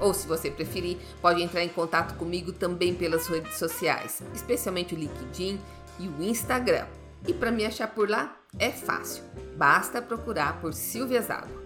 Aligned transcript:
ou 0.00 0.14
se 0.14 0.26
você 0.28 0.52
preferir, 0.52 0.98
pode 1.20 1.42
entrar 1.42 1.64
em 1.64 1.68
contato 1.68 2.16
comigo 2.16 2.52
também 2.52 2.94
pelas 2.94 3.26
redes 3.26 3.58
sociais, 3.58 4.22
especialmente 4.32 4.94
o 4.94 4.98
LinkedIn 4.98 5.60
e 5.98 6.06
o 6.06 6.22
Instagram. 6.22 6.86
E 7.26 7.34
para 7.34 7.50
me 7.50 7.66
achar 7.66 7.88
por 7.88 8.08
lá 8.08 8.36
é 8.58 8.70
fácil, 8.70 9.24
basta 9.56 10.00
procurar 10.00 10.60
por 10.60 10.72
Silvia 10.72 11.20
Zago. 11.20 11.60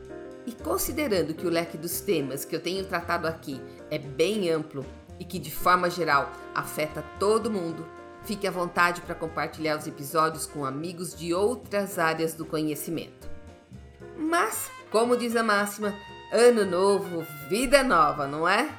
E 0.46 0.52
considerando 0.52 1.34
que 1.34 1.46
o 1.46 1.50
leque 1.50 1.76
dos 1.76 2.00
temas 2.00 2.46
que 2.46 2.56
eu 2.56 2.60
tenho 2.60 2.86
tratado 2.86 3.28
aqui 3.28 3.60
é 3.90 3.98
bem 3.98 4.48
amplo 4.50 4.86
e 5.18 5.24
que 5.24 5.38
de 5.38 5.50
forma 5.50 5.90
geral 5.90 6.30
afeta 6.54 7.04
todo 7.18 7.50
mundo, 7.50 7.86
fique 8.22 8.46
à 8.46 8.50
vontade 8.50 9.00
para 9.00 9.14
compartilhar 9.14 9.76
os 9.76 9.86
episódios 9.86 10.46
com 10.46 10.64
amigos 10.64 11.14
de 11.14 11.32
outras 11.32 11.98
áreas 11.98 12.34
do 12.34 12.44
conhecimento. 12.44 13.28
Mas, 14.16 14.70
como 14.90 15.16
diz 15.16 15.34
a 15.36 15.42
máxima, 15.42 15.94
ano 16.32 16.64
novo, 16.64 17.24
vida 17.48 17.82
nova, 17.82 18.26
não 18.26 18.46
é? 18.46 18.70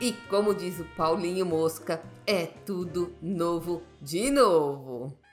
E 0.00 0.12
como 0.28 0.54
diz 0.54 0.80
o 0.80 0.84
Paulinho 0.96 1.46
Mosca, 1.46 2.02
é 2.26 2.46
tudo 2.46 3.14
novo 3.22 3.82
de 4.00 4.30
novo. 4.30 5.23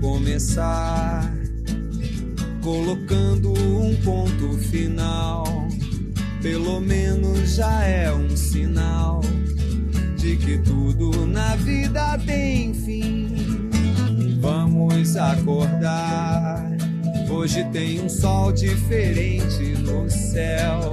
Começar, 0.00 1.32
colocando 2.62 3.52
um 3.52 3.94
ponto 4.04 4.58
final. 4.58 5.44
Pelo 6.42 6.80
menos 6.80 7.56
já 7.56 7.84
é 7.84 8.12
um 8.12 8.34
sinal 8.36 9.20
de 10.16 10.36
que 10.36 10.58
tudo 10.58 11.26
na 11.26 11.56
vida 11.56 12.18
tem 12.18 12.72
fim. 12.74 13.68
Vamos 14.40 15.16
acordar. 15.16 16.70
Hoje 17.28 17.64
tem 17.72 18.00
um 18.00 18.08
sol 18.08 18.52
diferente 18.52 19.74
no 19.82 20.10
céu, 20.10 20.92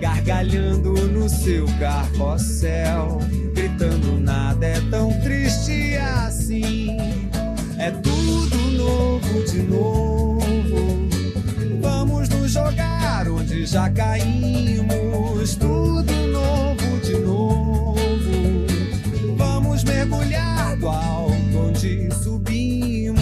gargalhando 0.00 0.92
no 1.08 1.28
seu 1.28 1.66
carrossel, 1.78 3.18
gritando 3.54 4.20
nada 4.20 4.66
é 4.66 4.80
tão 4.90 5.10
triste 5.20 5.96
assim. 5.96 6.96
É 7.78 7.90
tudo 7.90 8.19
novo 8.90 9.44
de 9.44 9.62
novo. 9.62 11.08
Vamos 11.80 12.28
nos 12.28 12.50
jogar 12.50 13.28
onde 13.28 13.64
já 13.66 13.88
caímos. 13.90 15.54
Tudo 15.56 16.12
novo 16.28 17.00
de 17.04 17.18
novo. 17.18 17.96
Vamos 19.36 19.84
mergulhar 19.84 20.76
do 20.76 20.88
alto 20.88 21.58
onde 21.58 22.08
subimos. 22.22 23.20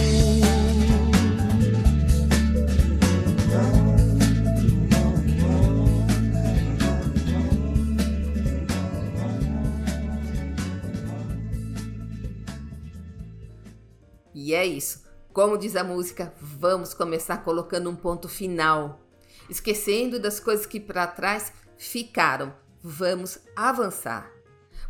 E 14.33 14.53
é 14.53 14.65
isso. 14.65 15.08
Como 15.31 15.57
diz 15.59 15.75
a 15.75 15.83
música, 15.83 16.33
vamos 16.41 16.93
começar 16.93 17.43
colocando 17.43 17.87
um 17.87 17.95
ponto 17.95 18.27
final. 18.27 18.99
Esquecendo 19.47 20.19
das 20.19 20.39
coisas 20.39 20.65
que 20.65 20.79
para 20.79 21.05
trás 21.05 21.53
ficaram. 21.77 22.51
Vamos 22.81 23.37
avançar. 23.55 24.31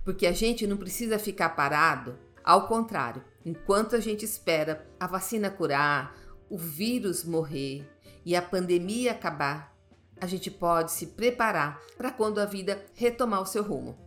Porque 0.06 0.26
a 0.26 0.32
gente 0.32 0.66
não 0.66 0.78
precisa 0.78 1.20
ficar 1.20 1.50
parado. 1.50 2.18
Ao 2.42 2.68
contrário, 2.68 3.22
enquanto 3.46 3.98
a 3.98 4.00
gente 4.00 4.24
espera 4.24 4.88
a 4.98 5.06
vacina 5.06 5.50
curar, 5.50 6.16
o 6.50 6.58
vírus 6.58 7.26
morrer 7.26 7.86
e 8.26 8.34
a 8.34 8.42
pandemia 8.42 9.12
acabar, 9.12 9.76
a 10.22 10.26
gente 10.26 10.50
pode 10.50 10.94
se 10.94 11.08
preparar 11.08 11.82
para 11.98 12.12
quando 12.12 12.40
a 12.40 12.46
vida 12.46 12.82
retomar 12.96 13.42
o 13.42 13.46
seu 13.46 13.62
rumo. 13.62 13.98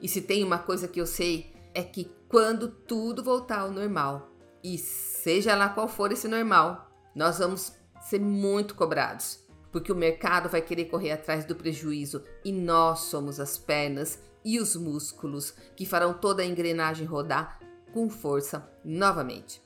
E 0.00 0.08
se 0.08 0.22
tem 0.22 0.44
uma 0.44 0.58
coisa 0.58 0.86
que 0.86 1.00
eu 1.00 1.06
sei 1.06 1.52
é 1.74 1.82
que 1.82 2.10
quando 2.28 2.68
tudo 2.68 3.24
voltar 3.24 3.60
ao 3.60 3.72
normal, 3.72 4.29
e 4.62 4.78
seja 4.78 5.54
lá 5.54 5.68
qual 5.68 5.88
for 5.88 6.12
esse 6.12 6.28
normal, 6.28 6.90
nós 7.14 7.38
vamos 7.38 7.72
ser 8.02 8.20
muito 8.20 8.74
cobrados, 8.74 9.44
porque 9.70 9.92
o 9.92 9.96
mercado 9.96 10.48
vai 10.48 10.60
querer 10.60 10.86
correr 10.86 11.12
atrás 11.12 11.44
do 11.44 11.54
prejuízo 11.54 12.24
e 12.44 12.52
nós 12.52 13.00
somos 13.00 13.38
as 13.38 13.58
pernas 13.58 14.22
e 14.44 14.58
os 14.58 14.74
músculos 14.76 15.54
que 15.76 15.86
farão 15.86 16.14
toda 16.14 16.42
a 16.42 16.46
engrenagem 16.46 17.06
rodar 17.06 17.60
com 17.92 18.08
força 18.08 18.70
novamente. 18.84 19.62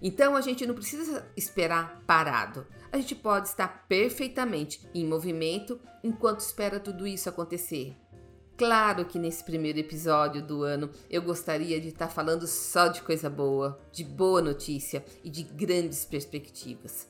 Então 0.00 0.34
a 0.34 0.40
gente 0.40 0.66
não 0.66 0.74
precisa 0.74 1.26
esperar 1.36 2.02
parado. 2.06 2.66
A 2.90 2.98
gente 2.98 3.14
pode 3.14 3.48
estar 3.48 3.86
perfeitamente 3.86 4.86
em 4.92 5.06
movimento 5.06 5.80
enquanto 6.02 6.40
espera 6.40 6.80
tudo 6.80 7.06
isso 7.06 7.28
acontecer. 7.28 7.96
Claro 8.56 9.06
que 9.06 9.18
nesse 9.18 9.42
primeiro 9.42 9.78
episódio 9.78 10.42
do 10.42 10.62
ano 10.62 10.90
eu 11.10 11.22
gostaria 11.22 11.80
de 11.80 11.88
estar 11.88 12.08
falando 12.08 12.46
só 12.46 12.88
de 12.88 13.02
coisa 13.02 13.30
boa, 13.30 13.80
de 13.90 14.04
boa 14.04 14.42
notícia 14.42 15.04
e 15.24 15.30
de 15.30 15.42
grandes 15.42 16.04
perspectivas. 16.04 17.08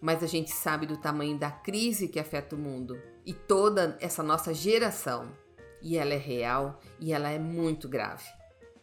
Mas 0.00 0.22
a 0.22 0.26
gente 0.26 0.50
sabe 0.50 0.86
do 0.86 0.96
tamanho 0.96 1.38
da 1.38 1.50
crise 1.50 2.08
que 2.08 2.18
afeta 2.18 2.56
o 2.56 2.58
mundo 2.58 3.00
e 3.26 3.34
toda 3.34 3.96
essa 4.00 4.22
nossa 4.22 4.54
geração. 4.54 5.28
E 5.82 5.96
ela 5.96 6.14
é 6.14 6.18
real 6.18 6.80
e 6.98 7.12
ela 7.12 7.28
é 7.28 7.38
muito 7.38 7.88
grave. 7.88 8.24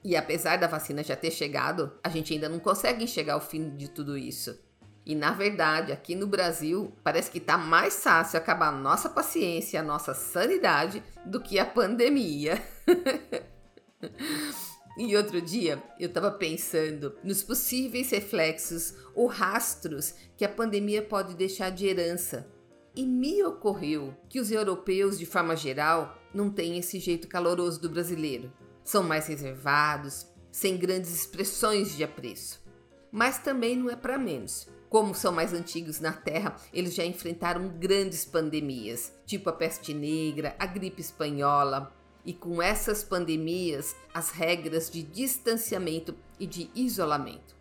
E 0.04 0.16
apesar 0.16 0.58
da 0.58 0.68
vacina 0.68 1.04
já 1.04 1.16
ter 1.16 1.32
chegado, 1.32 1.92
a 2.04 2.10
gente 2.10 2.32
ainda 2.32 2.48
não 2.48 2.60
consegue 2.60 3.04
enxergar 3.04 3.38
o 3.38 3.42
fim 3.42 3.76
de 3.76 3.90
tudo 3.90 4.16
isso. 4.16 4.58
E 5.06 5.14
na 5.14 5.32
verdade, 5.32 5.92
aqui 5.92 6.16
no 6.16 6.26
Brasil, 6.26 6.92
parece 7.04 7.30
que 7.30 7.40
tá 7.40 7.58
mais 7.58 8.02
fácil 8.02 8.40
acabar 8.40 8.72
nossa 8.72 9.08
paciência, 9.08 9.80
a 9.80 9.84
nossa 9.84 10.16
sanidade 10.16 11.04
do 11.24 11.40
que 11.40 11.60
a 11.60 11.66
pandemia. 11.66 12.60
e 14.98 15.16
outro 15.16 15.40
dia, 15.40 15.82
eu 16.00 16.12
tava 16.12 16.32
pensando 16.32 17.16
nos 17.24 17.44
possíveis 17.44 18.10
reflexos 18.10 18.96
ou 19.14 19.28
rastros 19.28 20.16
que 20.36 20.44
a 20.44 20.50
pandemia 20.50 21.04
pode 21.04 21.36
deixar 21.36 21.70
de 21.70 21.86
herança. 21.86 22.52
E 22.96 23.06
me 23.06 23.44
ocorreu 23.44 24.16
que 24.28 24.40
os 24.40 24.50
europeus, 24.50 25.20
de 25.20 25.26
forma 25.26 25.56
geral, 25.56 26.18
não 26.34 26.50
têm 26.50 26.80
esse 26.80 26.98
jeito 26.98 27.28
caloroso 27.28 27.80
do 27.80 27.90
brasileiro. 27.90 28.52
São 28.84 29.04
mais 29.04 29.28
reservados, 29.28 30.26
sem 30.52 30.78
grandes 30.78 31.14
expressões 31.14 31.96
de 31.96 32.04
apreço. 32.04 32.64
Mas 33.12 33.38
também 33.38 33.76
não 33.76 33.90
é 33.90 33.96
para 33.96 34.18
menos. 34.18 34.68
Como 34.90 35.14
são 35.14 35.32
mais 35.32 35.54
antigos 35.54 36.00
na 36.00 36.14
Terra, 36.14 36.56
eles 36.74 36.94
já 36.94 37.04
enfrentaram 37.04 37.68
grandes 37.80 38.24
pandemias, 38.24 39.14
tipo 39.26 39.50
a 39.50 39.54
peste 39.54 39.94
negra, 39.94 40.56
a 40.60 40.66
gripe 40.66 41.02
espanhola. 41.02 41.94
E 42.24 42.34
com 42.34 42.62
essas 42.62 43.04
pandemias, 43.04 43.96
as 44.14 44.32
regras 44.32 44.90
de 44.90 45.04
distanciamento 45.04 46.16
e 46.40 46.48
de 46.48 46.72
isolamento. 46.74 47.56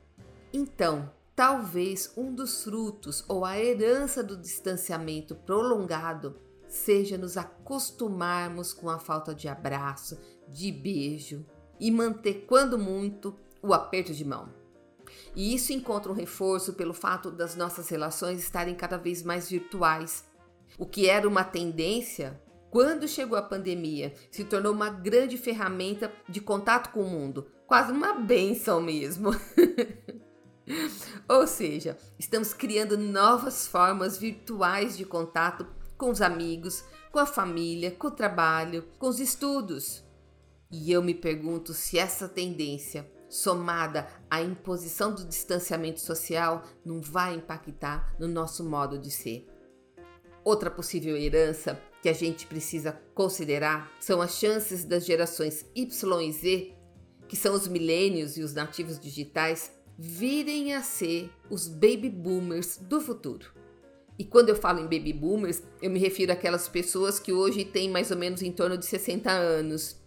Então, 0.53 1.11
talvez 1.37 2.13
um 2.17 2.35
dos 2.35 2.65
frutos 2.65 3.25
ou 3.29 3.45
a 3.45 3.59
herança 3.59 4.23
do 4.23 4.37
distanciamento 4.37 5.35
prolongado 5.35 6.39
seja 6.67 7.19
nos 7.19 7.37
acostumarmos 7.37 8.73
com 8.73 8.89
a 8.89 8.99
falta 8.99 9.35
de 9.35 9.49
abraço, 9.49 10.19
de 10.49 10.73
beijo. 10.73 11.45
e 11.81 11.91
manter, 11.91 12.47
quando 12.47 12.79
muito, 12.79 13.37
o 13.61 13.75
aperto 13.75 14.15
de 14.15 14.25
mão. 14.25 14.64
E 15.35 15.55
isso 15.55 15.73
encontra 15.73 16.11
um 16.11 16.15
reforço 16.15 16.75
pelo 16.75 16.95
fato 16.95 17.31
das 17.31 17.57
nossas 17.57 17.89
relações 17.89 18.41
estarem 18.41 18.75
cada 18.75 18.97
vez 18.97 19.23
mais 19.23 19.49
virtuais. 19.49 20.25
O 20.79 20.87
que 20.87 21.09
era 21.09 21.29
uma 21.29 21.45
tendência, 21.45 22.41
quando 22.71 23.07
chegou 23.07 23.39
a 23.39 23.43
pandemia, 23.43 24.13
se 24.31 24.45
tornou 24.45 24.73
uma 24.73 24.91
grande 24.91 25.39
ferramenta 25.39 26.13
de 26.29 26.41
contato 26.41 26.91
com 26.91 27.03
o 27.03 27.11
mundo, 27.11 27.47
quase 27.67 27.93
uma 27.93 28.15
benção 28.15 28.81
mesmo. 28.81 29.31
Ou 31.29 31.47
seja, 31.47 31.97
estamos 32.19 32.53
criando 32.53 32.97
novas 32.97 33.67
formas 33.67 34.19
virtuais 34.19 34.97
de 34.97 35.05
contato 35.05 35.67
com 35.97 36.11
os 36.11 36.21
amigos, 36.21 36.85
com 37.13 37.19
a 37.19 37.27
família, 37.27 37.91
com 37.91 38.09
o 38.09 38.11
trabalho, 38.11 38.85
com 38.99 39.09
os 39.09 39.21
estudos. 39.21 40.03
E 40.71 40.91
eu 40.91 41.03
me 41.03 41.15
pergunto 41.15 41.73
se 41.73 41.99
essa 41.99 42.29
tendência, 42.29 43.09
somada 43.35 44.07
à 44.31 44.41
imposição 44.41 45.13
do 45.13 45.25
distanciamento 45.25 46.01
social, 46.01 46.63
não 46.85 47.01
vai 47.01 47.35
impactar 47.35 48.15
no 48.17 48.29
nosso 48.29 48.63
modo 48.63 48.97
de 48.97 49.11
ser. 49.11 49.45
Outra 50.45 50.71
possível 50.71 51.17
herança 51.17 51.81
que 52.01 52.09
a 52.09 52.13
gente 52.13 52.47
precisa 52.47 52.93
considerar 53.13 53.91
são 53.99 54.21
as 54.21 54.37
chances 54.39 54.85
das 54.85 55.05
gerações 55.05 55.67
Y 55.75 56.23
e 56.23 56.33
Z, 56.33 56.73
que 57.27 57.35
são 57.37 57.55
os 57.55 57.67
milênios 57.67 58.37
e 58.37 58.43
os 58.43 58.55
nativos 58.55 59.01
digitais, 59.01 59.73
virem 59.99 60.73
a 60.73 60.83
ser 60.83 61.29
os 61.51 61.67
baby 61.67 62.11
boomers 62.11 62.77
do 62.77 63.01
futuro. 63.01 63.53
E 64.17 64.25
quando 64.25 64.51
eu 64.51 64.57
falo 64.57 64.79
em 64.79 64.85
baby 64.85 65.13
boomers, 65.13 65.61
eu 65.83 65.91
me 65.91 65.99
refiro 65.99 66.31
àquelas 66.31 66.69
pessoas 66.69 67.19
que 67.19 67.33
hoje 67.33 67.65
têm 67.65 67.91
mais 67.91 68.13
ou 68.13 68.17
menos 68.17 68.43
em 68.43 68.53
torno 68.53 68.79
de 68.79 68.87
60 68.87 69.29
anos. 69.29 70.04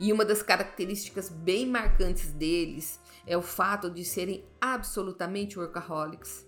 E 0.00 0.12
uma 0.12 0.24
das 0.24 0.42
características 0.42 1.28
bem 1.28 1.66
marcantes 1.66 2.32
deles 2.32 3.00
é 3.26 3.36
o 3.36 3.42
fato 3.42 3.88
de 3.90 4.04
serem 4.04 4.44
absolutamente 4.60 5.58
workaholics. 5.58 6.46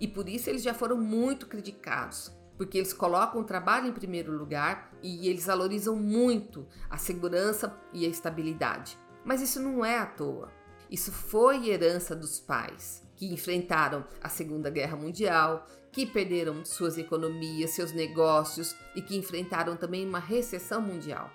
E 0.00 0.06
por 0.06 0.28
isso 0.28 0.50
eles 0.50 0.62
já 0.62 0.74
foram 0.74 0.96
muito 0.96 1.46
criticados, 1.46 2.30
porque 2.56 2.78
eles 2.78 2.92
colocam 2.92 3.40
o 3.40 3.44
trabalho 3.44 3.88
em 3.88 3.92
primeiro 3.92 4.36
lugar 4.36 4.92
e 5.02 5.28
eles 5.28 5.46
valorizam 5.46 5.96
muito 5.96 6.66
a 6.90 6.96
segurança 6.96 7.74
e 7.92 8.04
a 8.04 8.08
estabilidade. 8.08 8.98
Mas 9.24 9.40
isso 9.40 9.60
não 9.60 9.84
é 9.84 9.98
à 9.98 10.06
toa. 10.06 10.52
Isso 10.90 11.10
foi 11.10 11.70
herança 11.70 12.14
dos 12.14 12.38
pais, 12.38 13.02
que 13.16 13.32
enfrentaram 13.32 14.04
a 14.22 14.28
Segunda 14.28 14.68
Guerra 14.68 14.96
Mundial, 14.96 15.66
que 15.90 16.04
perderam 16.04 16.64
suas 16.64 16.98
economias, 16.98 17.70
seus 17.70 17.92
negócios 17.92 18.76
e 18.94 19.00
que 19.00 19.16
enfrentaram 19.16 19.76
também 19.76 20.06
uma 20.06 20.18
recessão 20.18 20.82
mundial. 20.82 21.30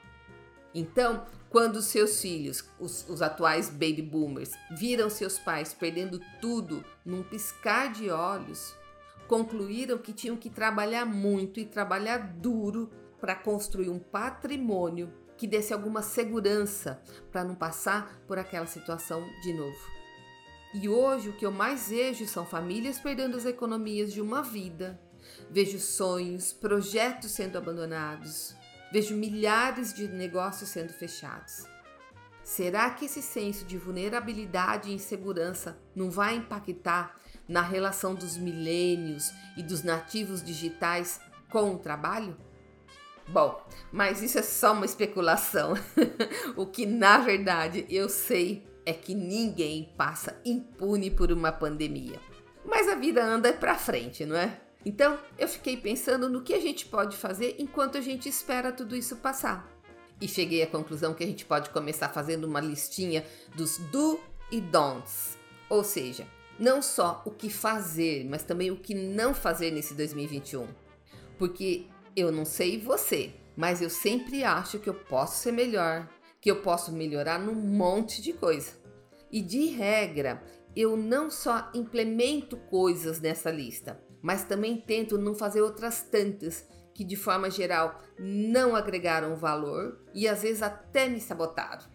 Então, 0.73 1.25
quando 1.49 1.81
seus 1.81 2.21
filhos, 2.21 2.63
os, 2.79 3.07
os, 3.09 3.21
atuais 3.21 3.69
baby 3.69 4.01
boomers, 4.01 4.51
viram 4.77 5.09
seus 5.09 5.39
pais 5.39 5.73
perdendo 5.73 6.19
tudo 6.39 6.83
num 7.03 7.23
piscar 7.23 7.91
de 7.91 8.09
olhos, 8.09 8.75
concluíram 9.27 9.97
que 9.97 10.13
tinham 10.13 10.37
que 10.37 10.49
trabalhar 10.49 11.05
muito 11.05 11.59
e 11.59 11.65
trabalhar 11.65 12.17
duro 12.17 12.89
para 13.19 13.35
construir 13.35 13.89
um 13.89 13.99
patrimônio 13.99 15.11
que 15.37 15.47
desse 15.47 15.73
alguma 15.73 16.01
segurança 16.01 17.01
para 17.31 17.43
não 17.43 17.55
passar 17.55 18.21
por 18.27 18.37
aquela 18.37 18.67
situação 18.67 19.25
de 19.41 19.53
novo. 19.53 19.99
E 20.73 20.87
hoje 20.87 21.29
o 21.29 21.33
que 21.33 21.45
eu 21.45 21.51
mais 21.51 21.89
vejo 21.89 22.27
são 22.27 22.45
famílias 22.45 22.99
perdendo 22.99 23.35
as 23.35 23.45
economias 23.45 24.13
de 24.13 24.21
uma 24.21 24.43
vida. 24.43 24.99
Vejo 25.49 25.79
sonhos, 25.79 26.53
projetos 26.53 27.31
sendo 27.31 27.57
abandonados. 27.57 28.55
Vejo 28.91 29.15
milhares 29.15 29.93
de 29.93 30.07
negócios 30.07 30.69
sendo 30.69 30.91
fechados. 30.91 31.65
Será 32.43 32.89
que 32.89 33.05
esse 33.05 33.21
senso 33.21 33.63
de 33.65 33.77
vulnerabilidade 33.77 34.89
e 34.89 34.93
insegurança 34.93 35.77
não 35.95 36.09
vai 36.09 36.35
impactar 36.35 37.15
na 37.47 37.61
relação 37.61 38.15
dos 38.15 38.37
milênios 38.37 39.31
e 39.55 39.61
dos 39.61 39.83
nativos 39.83 40.41
digitais 40.41 41.21
com 41.51 41.75
o 41.75 41.77
trabalho? 41.77 42.35
Bom, 43.27 43.63
mas 43.91 44.23
isso 44.23 44.39
é 44.39 44.41
só 44.41 44.73
uma 44.73 44.85
especulação. 44.85 45.75
o 46.57 46.65
que 46.65 46.87
na 46.87 47.19
verdade 47.19 47.85
eu 47.87 48.09
sei 48.09 48.67
é 48.83 48.93
que 48.93 49.13
ninguém 49.13 49.93
passa 49.95 50.41
impune 50.43 51.11
por 51.11 51.31
uma 51.31 51.51
pandemia. 51.51 52.19
Mas 52.65 52.87
a 52.87 52.95
vida 52.95 53.23
anda 53.23 53.53
para 53.53 53.75
frente, 53.75 54.25
não 54.25 54.35
é? 54.35 54.59
Então, 54.85 55.19
eu 55.37 55.47
fiquei 55.47 55.75
pensando 55.75 56.29
no 56.29 56.41
que 56.41 56.53
a 56.53 56.59
gente 56.59 56.85
pode 56.85 57.17
fazer 57.17 57.55
enquanto 57.59 57.97
a 57.97 58.01
gente 58.01 58.29
espera 58.29 58.71
tudo 58.71 58.95
isso 58.95 59.17
passar. 59.17 59.69
E 60.21 60.27
cheguei 60.27 60.61
à 60.63 60.67
conclusão 60.67 61.13
que 61.13 61.23
a 61.23 61.27
gente 61.27 61.45
pode 61.45 61.69
começar 61.69 62.09
fazendo 62.09 62.45
uma 62.45 62.59
listinha 62.59 63.25
dos 63.55 63.77
do 63.77 64.19
e 64.51 64.59
don'ts. 64.59 65.37
Ou 65.69 65.83
seja, 65.83 66.27
não 66.59 66.81
só 66.81 67.21
o 67.25 67.31
que 67.31 67.49
fazer, 67.49 68.25
mas 68.25 68.43
também 68.43 68.71
o 68.71 68.77
que 68.77 68.93
não 68.93 69.33
fazer 69.33 69.71
nesse 69.71 69.93
2021. 69.93 70.67
Porque 71.37 71.87
eu 72.15 72.31
não 72.31 72.43
sei 72.43 72.77
você, 72.77 73.33
mas 73.55 73.81
eu 73.81 73.89
sempre 73.89 74.43
acho 74.43 74.79
que 74.79 74.89
eu 74.89 74.93
posso 74.93 75.41
ser 75.41 75.53
melhor, 75.53 76.09
que 76.41 76.49
eu 76.49 76.61
posso 76.61 76.91
melhorar 76.91 77.39
num 77.39 77.55
monte 77.55 78.21
de 78.21 78.33
coisa. 78.33 78.73
E 79.31 79.41
de 79.41 79.67
regra, 79.67 80.43
eu 80.75 80.97
não 80.97 81.29
só 81.29 81.69
implemento 81.73 82.57
coisas 82.57 83.21
nessa 83.21 83.51
lista, 83.51 84.01
mas 84.21 84.43
também 84.43 84.77
tento 84.77 85.17
não 85.17 85.33
fazer 85.33 85.61
outras 85.61 86.01
tantas 86.01 86.65
que 86.93 87.03
de 87.03 87.15
forma 87.15 87.49
geral 87.49 88.01
não 88.17 88.75
agregaram 88.75 89.35
valor 89.35 89.97
e 90.13 90.27
às 90.27 90.41
vezes 90.41 90.61
até 90.61 91.07
me 91.07 91.21
sabotaram. 91.21 91.85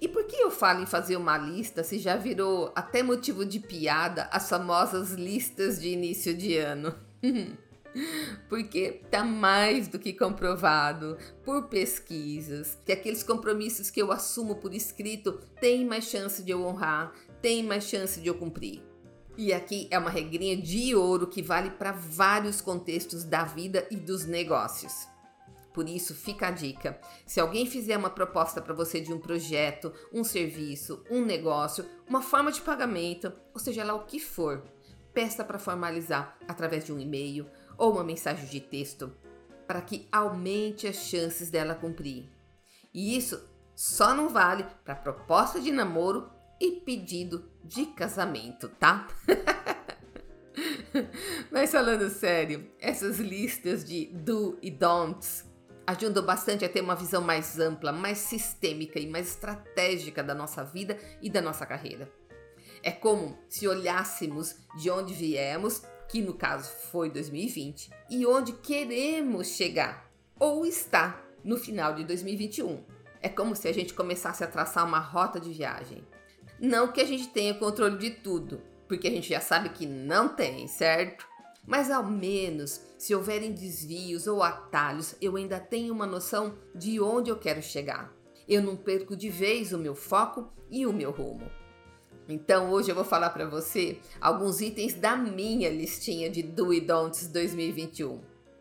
E 0.00 0.06
por 0.08 0.24
que 0.24 0.36
eu 0.36 0.50
falo 0.50 0.82
em 0.82 0.86
fazer 0.86 1.16
uma 1.16 1.38
lista 1.38 1.82
se 1.82 1.98
já 1.98 2.16
virou 2.16 2.72
até 2.74 3.02
motivo 3.02 3.44
de 3.44 3.58
piada 3.58 4.24
as 4.30 4.48
famosas 4.48 5.12
listas 5.12 5.80
de 5.80 5.88
início 5.88 6.36
de 6.36 6.56
ano? 6.58 6.94
porque 8.48 9.00
tá 9.10 9.24
mais 9.24 9.88
do 9.88 9.98
que 9.98 10.12
comprovado 10.12 11.16
por 11.44 11.68
pesquisas 11.68 12.78
que 12.84 12.92
aqueles 12.92 13.22
compromissos 13.22 13.90
que 13.90 14.00
eu 14.00 14.12
assumo 14.12 14.56
por 14.56 14.74
escrito 14.74 15.32
têm 15.60 15.84
mais 15.84 16.04
chance 16.04 16.42
de 16.42 16.50
eu 16.50 16.64
honrar, 16.64 17.12
têm 17.40 17.62
mais 17.62 17.84
chance 17.84 18.20
de 18.20 18.28
eu 18.28 18.34
cumprir. 18.34 18.82
E 19.38 19.52
aqui 19.52 19.86
é 19.90 19.98
uma 19.98 20.08
regrinha 20.08 20.56
de 20.56 20.94
ouro 20.94 21.26
que 21.26 21.42
vale 21.42 21.70
para 21.70 21.92
vários 21.92 22.62
contextos 22.62 23.22
da 23.22 23.44
vida 23.44 23.86
e 23.90 23.96
dos 23.96 24.24
negócios. 24.24 25.06
Por 25.74 25.86
isso, 25.86 26.14
fica 26.14 26.48
a 26.48 26.50
dica: 26.50 26.98
se 27.26 27.38
alguém 27.38 27.66
fizer 27.66 27.98
uma 27.98 28.08
proposta 28.08 28.62
para 28.62 28.72
você 28.72 28.98
de 28.98 29.12
um 29.12 29.18
projeto, 29.18 29.92
um 30.10 30.24
serviço, 30.24 31.04
um 31.10 31.22
negócio, 31.22 31.84
uma 32.08 32.22
forma 32.22 32.50
de 32.50 32.62
pagamento, 32.62 33.30
ou 33.52 33.60
seja 33.60 33.84
lá 33.84 33.94
o 33.94 34.06
que 34.06 34.18
for, 34.18 34.64
peça 35.12 35.44
para 35.44 35.58
formalizar 35.58 36.38
através 36.48 36.86
de 36.86 36.92
um 36.94 36.98
e-mail, 36.98 37.46
ou 37.76 37.92
uma 37.92 38.04
mensagem 38.04 38.46
de 38.46 38.58
texto 38.58 39.12
para 39.66 39.82
que 39.82 40.08
aumente 40.10 40.86
as 40.86 40.96
chances 40.96 41.50
dela 41.50 41.74
cumprir. 41.74 42.30
E 42.94 43.14
isso 43.14 43.38
só 43.74 44.14
não 44.14 44.30
vale 44.30 44.64
para 44.82 44.94
proposta 44.94 45.60
de 45.60 45.70
namoro 45.70 46.30
e 46.60 46.72
pedido 46.72 47.50
de 47.64 47.86
casamento, 47.86 48.68
tá? 48.68 49.08
Mas 51.50 51.70
falando 51.70 52.08
sério, 52.08 52.70
essas 52.80 53.18
listas 53.18 53.84
de 53.84 54.06
do 54.06 54.58
e 54.62 54.70
don'ts 54.70 55.44
ajudam 55.86 56.24
bastante 56.24 56.64
a 56.64 56.68
ter 56.68 56.80
uma 56.80 56.96
visão 56.96 57.22
mais 57.22 57.58
ampla, 57.58 57.92
mais 57.92 58.18
sistêmica 58.18 58.98
e 58.98 59.06
mais 59.06 59.28
estratégica 59.28 60.22
da 60.22 60.34
nossa 60.34 60.64
vida 60.64 60.98
e 61.22 61.30
da 61.30 61.40
nossa 61.40 61.66
carreira. 61.66 62.10
É 62.82 62.90
como 62.90 63.38
se 63.48 63.68
olhássemos 63.68 64.56
de 64.76 64.90
onde 64.90 65.12
viemos 65.12 65.82
que 66.08 66.22
no 66.22 66.34
caso 66.34 66.70
foi 66.90 67.10
2020, 67.10 67.90
e 68.10 68.26
onde 68.26 68.52
queremos 68.52 69.48
chegar 69.48 70.10
ou 70.38 70.64
está 70.64 71.22
no 71.42 71.56
final 71.56 71.94
de 71.94 72.04
2021. 72.04 72.84
É 73.20 73.28
como 73.28 73.56
se 73.56 73.68
a 73.68 73.72
gente 73.72 73.94
começasse 73.94 74.44
a 74.44 74.46
traçar 74.46 74.86
uma 74.86 74.98
rota 74.98 75.40
de 75.40 75.52
viagem. 75.52 76.06
Não 76.60 76.92
que 76.92 77.00
a 77.00 77.04
gente 77.04 77.28
tenha 77.28 77.54
controle 77.54 77.98
de 77.98 78.10
tudo, 78.10 78.60
porque 78.88 79.08
a 79.08 79.10
gente 79.10 79.28
já 79.28 79.40
sabe 79.40 79.70
que 79.70 79.86
não 79.86 80.28
tem, 80.28 80.66
certo? 80.66 81.26
Mas 81.66 81.90
ao 81.90 82.04
menos, 82.04 82.80
se 82.96 83.14
houverem 83.14 83.52
desvios 83.52 84.26
ou 84.26 84.42
atalhos, 84.42 85.16
eu 85.20 85.36
ainda 85.36 85.58
tenho 85.58 85.92
uma 85.92 86.06
noção 86.06 86.56
de 86.74 87.00
onde 87.00 87.30
eu 87.30 87.36
quero 87.36 87.60
chegar. 87.60 88.14
Eu 88.48 88.62
não 88.62 88.76
perco 88.76 89.16
de 89.16 89.28
vez 89.28 89.72
o 89.72 89.78
meu 89.78 89.94
foco 89.94 90.52
e 90.70 90.86
o 90.86 90.92
meu 90.92 91.10
rumo. 91.10 91.50
Então 92.28 92.70
hoje 92.70 92.90
eu 92.90 92.94
vou 92.94 93.04
falar 93.04 93.30
para 93.30 93.48
você 93.48 93.98
alguns 94.20 94.60
itens 94.60 94.94
da 94.94 95.16
minha 95.16 95.68
listinha 95.68 96.30
de 96.30 96.42
do 96.42 96.72
e 96.72 96.80
don'ts 96.80 97.28
2021. 97.28 98.20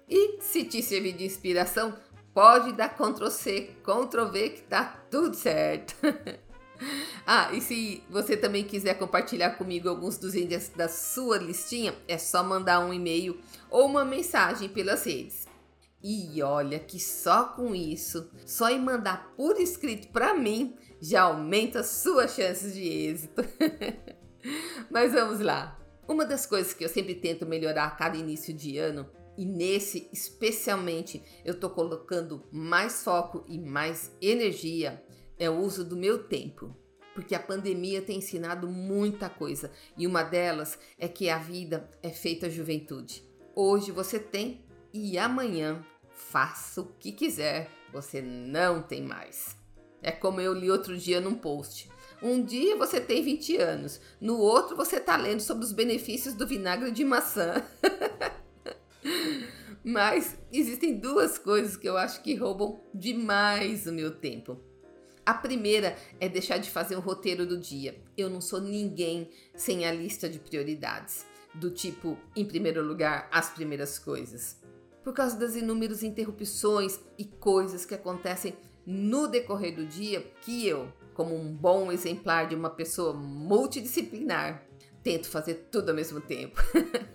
E 0.10 0.42
se 0.42 0.64
te 0.64 0.84
servir 0.84 1.14
de 1.14 1.26
inspiração, 1.26 1.96
pode 2.34 2.74
dar 2.74 2.90
Ctrl 2.90 3.30
C, 3.30 3.76
Ctrl 3.84 4.26
V 4.26 4.50
que 4.50 4.62
tá 4.64 5.06
tudo 5.10 5.36
certo. 5.36 5.96
ah, 7.26 7.52
e 7.54 7.62
se 7.62 8.04
você 8.10 8.36
também 8.36 8.64
quiser 8.64 8.96
compartilhar 8.96 9.52
comigo 9.52 9.90
alguns 9.90 10.18
dos 10.18 10.36
itens 10.36 10.70
da 10.70 10.88
sua 10.88 11.38
listinha, 11.38 11.96
é 12.08 12.18
só 12.18 12.44
mandar 12.44 12.80
um 12.80 12.94
e-mail 12.94 13.40
ou 13.70 13.86
uma 13.86 14.06
mensagem 14.06 14.70
pelas 14.70 15.04
redes. 15.06 15.46
E 16.04 16.42
olha 16.44 16.78
que 16.80 17.00
só 17.00 17.46
com 17.46 17.74
isso, 17.74 18.30
só 18.46 18.70
em 18.70 18.80
mandar 18.80 19.34
por 19.36 19.60
escrito 19.60 20.10
para 20.10 20.36
mim, 20.36 20.76
já 21.02 21.24
aumenta 21.24 21.84
suas 21.84 22.36
chances 22.36 22.74
de 22.74 22.88
êxito. 22.88 23.44
Mas 24.92 25.14
vamos 25.14 25.40
lá. 25.40 25.80
Uma 26.08 26.24
das 26.24 26.46
coisas 26.46 26.74
que 26.74 26.86
eu 26.86 26.90
sempre 26.90 27.16
tento 27.16 27.46
melhorar 27.48 27.86
a 27.86 27.92
cada 27.92 28.16
início 28.16 28.54
de 28.54 28.78
ano, 28.78 29.10
e 29.38 29.46
nesse 29.46 30.08
especialmente 30.14 31.22
eu 31.44 31.60
tô 31.60 31.70
colocando 31.70 32.44
mais 32.52 33.04
foco 33.04 33.44
e 33.48 33.58
mais 33.60 34.12
energia, 34.22 35.04
é 35.38 35.50
o 35.50 35.60
uso 35.60 35.84
do 35.84 35.96
meu 35.96 36.24
tempo. 36.24 36.76
Porque 37.14 37.34
a 37.34 37.40
pandemia 37.40 38.02
tem 38.02 38.18
ensinado 38.18 38.68
muita 38.68 39.30
coisa, 39.30 39.72
e 39.98 40.06
uma 40.06 40.22
delas 40.22 40.78
é 41.00 41.08
que 41.08 41.30
a 41.30 41.38
vida 41.38 41.90
é 42.04 42.10
feita 42.10 42.50
juventude. 42.50 43.24
Hoje 43.56 43.92
você 43.92 44.20
tem 44.20 44.66
e 44.94 45.18
amanhã 45.18 45.84
faça 46.10 46.82
o 46.82 46.88
que 47.00 47.12
quiser, 47.12 47.70
você 47.92 48.22
não 48.22 48.82
tem 48.82 49.02
mais. 49.02 49.56
É 50.02 50.12
como 50.12 50.42
eu 50.42 50.54
li 50.54 50.70
outro 50.70 50.98
dia 50.98 51.22
num 51.22 51.36
post. 51.36 51.90
Um 52.22 52.44
dia 52.44 52.76
você 52.76 53.00
tem 53.00 53.24
20 53.24 53.58
anos, 53.58 54.02
no 54.20 54.38
outro 54.38 54.76
você 54.76 54.98
está 54.98 55.16
lendo 55.16 55.42
sobre 55.42 55.66
os 55.66 55.72
benefícios 55.72 56.34
do 56.34 56.48
vinagre 56.48 56.92
de 56.92 57.04
maçã. 57.04 57.64
Mas 59.84 60.38
existem 60.52 60.98
duas 60.98 61.38
coisas 61.38 61.78
que 61.78 61.88
eu 61.88 61.98
acho 61.98 62.24
que 62.24 62.36
roubam 62.36 62.82
demais 62.94 63.86
o 63.86 63.94
meu 63.94 64.12
tempo. 64.12 64.60
A 65.26 65.34
primeira 65.34 65.98
é 66.20 66.30
deixar 66.30 66.58
de 66.58 66.70
fazer 66.70 66.96
um 66.96 67.02
roteiro 67.02 67.46
do 67.46 67.58
dia. 67.58 68.00
Eu 68.16 68.30
não 68.30 68.40
sou 68.40 68.62
ninguém 68.62 69.30
sem 69.56 69.86
a 69.86 69.92
lista 69.92 70.30
de 70.30 70.40
prioridades, 70.40 71.26
do 71.54 71.72
tipo, 71.72 72.18
em 72.36 72.46
primeiro 72.46 72.84
lugar, 72.84 73.28
as 73.32 73.50
primeiras 73.50 73.98
coisas 73.98 74.64
por 75.06 75.14
causa 75.14 75.38
das 75.38 75.56
inúmeras 75.56 76.02
interrupções 76.02 77.00
e 77.16 77.26
coisas 77.26 77.86
que 77.86 77.94
acontecem 77.94 78.58
no 78.84 79.28
decorrer 79.28 79.76
do 79.76 79.86
dia 79.86 80.20
que 80.42 80.68
eu, 80.68 80.92
como 81.14 81.36
um 81.36 81.56
bom 81.56 81.92
exemplar 81.92 82.48
de 82.48 82.56
uma 82.56 82.72
pessoa 82.72 83.14
multidisciplinar, 83.14 84.66
tento 85.04 85.30
fazer 85.30 85.68
tudo 85.72 85.90
ao 85.90 85.96
mesmo 85.96 86.20
tempo. 86.20 86.60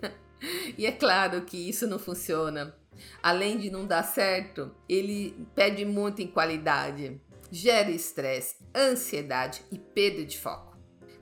e 0.77 0.85
é 0.85 0.91
claro 0.93 1.41
que 1.41 1.57
isso 1.57 1.85
não 1.85 1.99
funciona. 1.99 2.73
Além 3.21 3.57
de 3.57 3.69
não 3.69 3.85
dar 3.85 4.03
certo, 4.03 4.71
ele 4.87 5.45
pede 5.53 5.83
muito 5.83 6.21
em 6.21 6.27
qualidade, 6.27 7.19
gera 7.51 7.91
estresse, 7.91 8.55
ansiedade 8.73 9.61
e 9.71 9.77
perda 9.77 10.23
de 10.23 10.39
foco. 10.39 10.77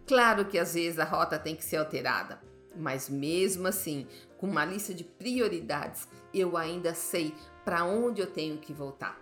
Claro 0.06 0.46
que 0.46 0.58
às 0.58 0.76
vezes 0.76 1.00
a 1.00 1.04
rota 1.04 1.40
tem 1.40 1.56
que 1.56 1.64
ser 1.64 1.78
alterada, 1.78 2.40
mas 2.76 3.10
mesmo 3.10 3.68
assim, 3.68 4.08
com 4.38 4.48
uma 4.48 4.64
lista 4.64 4.94
de 4.94 5.04
prioridades, 5.04 6.08
eu 6.34 6.56
ainda 6.56 6.94
sei 6.94 7.34
para 7.66 7.84
onde 7.84 8.22
eu 8.22 8.28
tenho 8.28 8.58
que 8.58 8.72
voltar. 8.72 9.20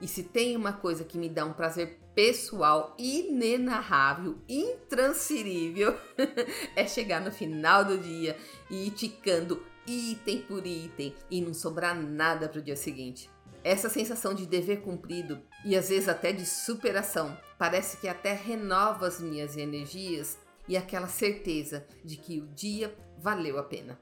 E 0.00 0.08
se 0.08 0.24
tem 0.24 0.56
uma 0.56 0.72
coisa 0.72 1.04
que 1.04 1.16
me 1.16 1.28
dá 1.28 1.44
um 1.44 1.52
prazer 1.52 2.00
pessoal 2.14 2.94
inenarrável, 2.98 4.36
intransferível, 4.48 5.96
é 6.76 6.86
chegar 6.86 7.20
no 7.20 7.30
final 7.30 7.84
do 7.84 7.96
dia 7.96 8.36
e 8.68 8.88
ir 8.88 8.90
ticando 8.90 9.62
item 9.86 10.42
por 10.42 10.66
item 10.66 11.14
e 11.30 11.40
não 11.40 11.54
sobrar 11.54 11.94
nada 11.94 12.48
para 12.48 12.58
o 12.58 12.62
dia 12.62 12.76
seguinte. 12.76 13.30
Essa 13.64 13.88
sensação 13.88 14.34
de 14.34 14.44
dever 14.44 14.82
cumprido 14.82 15.40
e 15.64 15.76
às 15.76 15.88
vezes 15.88 16.08
até 16.08 16.32
de 16.32 16.44
superação 16.44 17.36
parece 17.58 17.96
que 17.98 18.08
até 18.08 18.32
renova 18.32 19.06
as 19.06 19.20
minhas 19.20 19.56
energias 19.56 20.38
e 20.68 20.76
aquela 20.76 21.06
certeza 21.06 21.86
de 22.04 22.16
que 22.16 22.40
o 22.40 22.46
dia 22.48 22.94
valeu 23.18 23.58
a 23.58 23.62
pena. 23.62 23.98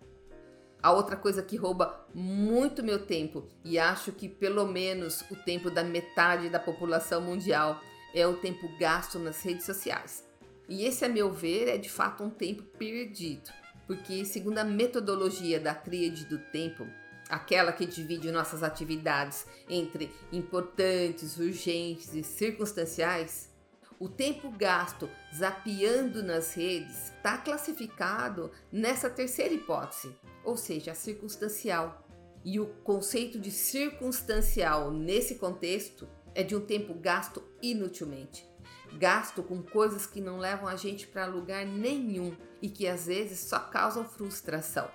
A 0.83 0.93
outra 0.93 1.15
coisa 1.15 1.43
que 1.43 1.57
rouba 1.57 2.07
muito 2.15 2.83
meu 2.83 3.05
tempo, 3.05 3.47
e 3.63 3.79
acho 3.79 4.13
que 4.13 4.29
pelo 4.29 4.67
menos 4.67 5.23
o 5.31 5.37
tempo 5.37 5.71
da 5.71 5.85
metade 5.85 6.49
da 6.49 6.59
população 6.59 7.21
mundial, 7.21 7.81
é 8.15 8.27
o 8.27 8.39
tempo 8.39 8.67
gasto 8.79 9.19
nas 9.19 9.43
redes 9.43 9.67
sociais. 9.67 10.27
E 10.69 10.87
esse, 10.87 11.05
a 11.05 11.09
meu 11.09 11.31
ver, 11.31 11.69
é 11.69 11.77
de 11.77 11.91
fato 11.91 12.23
um 12.23 12.31
tempo 12.31 12.63
perdido, 12.63 13.51
porque, 13.87 14.25
segundo 14.25 14.59
a 14.59 14.65
metodologia 14.65 15.61
da 15.61 15.75
tríade 15.75 16.25
do 16.25 16.39
tempo, 16.39 16.87
aquela 17.31 17.73
que 17.73 17.87
divide 17.87 18.31
nossas 18.31 18.63
atividades 18.63 19.47
entre 19.69 20.13
importantes, 20.33 21.39
urgentes 21.39 22.13
e 22.15 22.23
circunstanciais, 22.23 23.51
o 23.99 24.09
tempo 24.09 24.51
gasto 24.51 25.11
zapeando 25.35 26.23
nas 26.23 26.55
redes 26.55 27.13
está 27.13 27.37
classificado 27.37 28.51
nessa 28.73 29.11
terceira 29.11 29.53
hipótese, 29.53 30.17
ou 30.43 30.57
seja, 30.57 30.93
a 30.93 30.95
circunstancial. 30.95 32.07
E 32.43 32.59
o 32.59 32.67
conceito 32.83 33.39
de 33.39 33.51
circunstancial 33.51 34.91
nesse 34.91 35.35
contexto 35.35 36.09
é 36.35 36.43
de 36.43 36.57
um 36.57 36.65
tempo 36.65 36.95
gasto 36.95 37.43
inutilmente. 37.61 38.49
Gasto 38.95 39.43
com 39.43 39.63
coisas 39.63 40.07
que 40.07 40.21
não 40.21 40.39
levam 40.39 40.67
a 40.67 40.77
gente 40.77 41.07
para 41.07 41.27
lugar 41.27 41.67
nenhum 41.67 42.35
e 42.63 42.71
que 42.71 42.89
às 42.89 43.07
vezes 43.07 43.41
só 43.41 43.59
causam 43.59 44.03
frustração. 44.03 44.91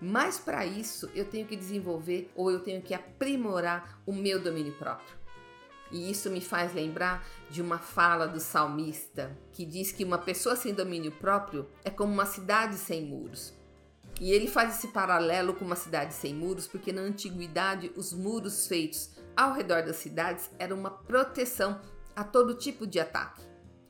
Mas 0.00 0.38
para 0.38 0.64
isso 0.64 1.10
eu 1.14 1.24
tenho 1.24 1.46
que 1.46 1.56
desenvolver 1.56 2.30
ou 2.34 2.50
eu 2.50 2.60
tenho 2.60 2.80
que 2.80 2.94
aprimorar 2.94 4.00
o 4.06 4.12
meu 4.12 4.40
domínio 4.40 4.72
próprio. 4.74 5.20
E 5.92 6.10
isso 6.10 6.30
me 6.30 6.40
faz 6.40 6.72
lembrar 6.72 7.26
de 7.50 7.60
uma 7.60 7.78
fala 7.78 8.26
do 8.26 8.38
salmista 8.38 9.36
que 9.52 9.64
diz 9.64 9.90
que 9.90 10.04
uma 10.04 10.18
pessoa 10.18 10.54
sem 10.54 10.72
domínio 10.72 11.12
próprio 11.12 11.68
é 11.84 11.90
como 11.90 12.12
uma 12.12 12.26
cidade 12.26 12.76
sem 12.76 13.04
muros. 13.04 13.52
E 14.20 14.32
ele 14.32 14.48
faz 14.48 14.76
esse 14.76 14.88
paralelo 14.88 15.54
com 15.54 15.64
uma 15.64 15.76
cidade 15.76 16.14
sem 16.14 16.34
muros 16.34 16.66
porque 16.66 16.92
na 16.92 17.00
antiguidade 17.00 17.90
os 17.96 18.12
muros 18.12 18.66
feitos 18.66 19.10
ao 19.36 19.52
redor 19.52 19.82
das 19.82 19.96
cidades 19.96 20.50
eram 20.58 20.78
uma 20.78 20.90
proteção 20.90 21.80
a 22.14 22.22
todo 22.22 22.54
tipo 22.54 22.86
de 22.86 23.00
ataque. 23.00 23.42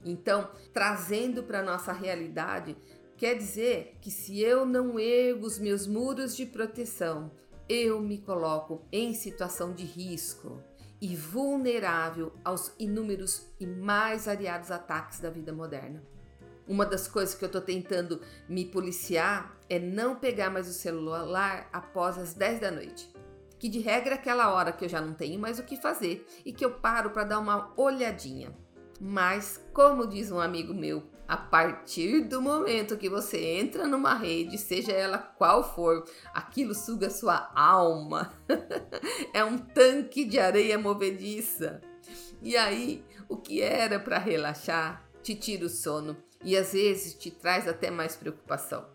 Então, 0.04 0.48
trazendo 0.72 1.42
para 1.42 1.62
nossa 1.62 1.92
realidade, 1.92 2.76
quer 3.20 3.36
dizer 3.36 3.98
que 4.00 4.10
se 4.10 4.40
eu 4.40 4.64
não 4.64 4.98
ergo 4.98 5.44
os 5.44 5.58
meus 5.58 5.86
muros 5.86 6.34
de 6.34 6.46
proteção, 6.46 7.30
eu 7.68 8.00
me 8.00 8.16
coloco 8.16 8.80
em 8.90 9.12
situação 9.12 9.74
de 9.74 9.84
risco 9.84 10.64
e 11.02 11.14
vulnerável 11.14 12.32
aos 12.42 12.72
inúmeros 12.78 13.46
e 13.60 13.66
mais 13.66 14.24
variados 14.24 14.70
ataques 14.70 15.20
da 15.20 15.28
vida 15.28 15.52
moderna. 15.52 16.02
Uma 16.66 16.86
das 16.86 17.06
coisas 17.06 17.34
que 17.34 17.44
eu 17.44 17.48
estou 17.48 17.60
tentando 17.60 18.22
me 18.48 18.64
policiar 18.64 19.54
é 19.68 19.78
não 19.78 20.16
pegar 20.16 20.48
mais 20.48 20.66
o 20.66 20.72
celular 20.72 21.68
após 21.74 22.16
as 22.16 22.32
10 22.32 22.60
da 22.60 22.70
noite. 22.70 23.12
Que 23.58 23.68
de 23.68 23.80
regra 23.80 24.14
é 24.14 24.14
aquela 24.14 24.50
hora 24.50 24.72
que 24.72 24.86
eu 24.86 24.88
já 24.88 25.00
não 25.02 25.12
tenho 25.12 25.38
mais 25.38 25.58
o 25.58 25.62
que 25.62 25.76
fazer 25.76 26.26
e 26.42 26.54
que 26.54 26.64
eu 26.64 26.70
paro 26.70 27.10
para 27.10 27.24
dar 27.24 27.38
uma 27.38 27.70
olhadinha. 27.76 28.56
Mas, 28.98 29.62
como 29.74 30.06
diz 30.06 30.30
um 30.30 30.40
amigo 30.40 30.72
meu, 30.72 31.09
a 31.30 31.36
partir 31.36 32.22
do 32.22 32.42
momento 32.42 32.96
que 32.96 33.08
você 33.08 33.38
entra 33.38 33.86
numa 33.86 34.14
rede, 34.14 34.58
seja 34.58 34.90
ela 34.90 35.16
qual 35.16 35.62
for, 35.62 36.04
aquilo 36.34 36.74
suga 36.74 37.08
sua 37.08 37.52
alma. 37.54 38.34
é 39.32 39.44
um 39.44 39.56
tanque 39.56 40.24
de 40.24 40.40
areia 40.40 40.76
movediça. 40.76 41.80
E 42.42 42.56
aí, 42.56 43.04
o 43.28 43.36
que 43.36 43.62
era 43.62 44.00
para 44.00 44.18
relaxar, 44.18 45.08
te 45.22 45.36
tira 45.36 45.66
o 45.66 45.68
sono 45.68 46.16
e 46.42 46.56
às 46.56 46.72
vezes 46.72 47.14
te 47.14 47.30
traz 47.30 47.68
até 47.68 47.92
mais 47.92 48.16
preocupação. 48.16 48.88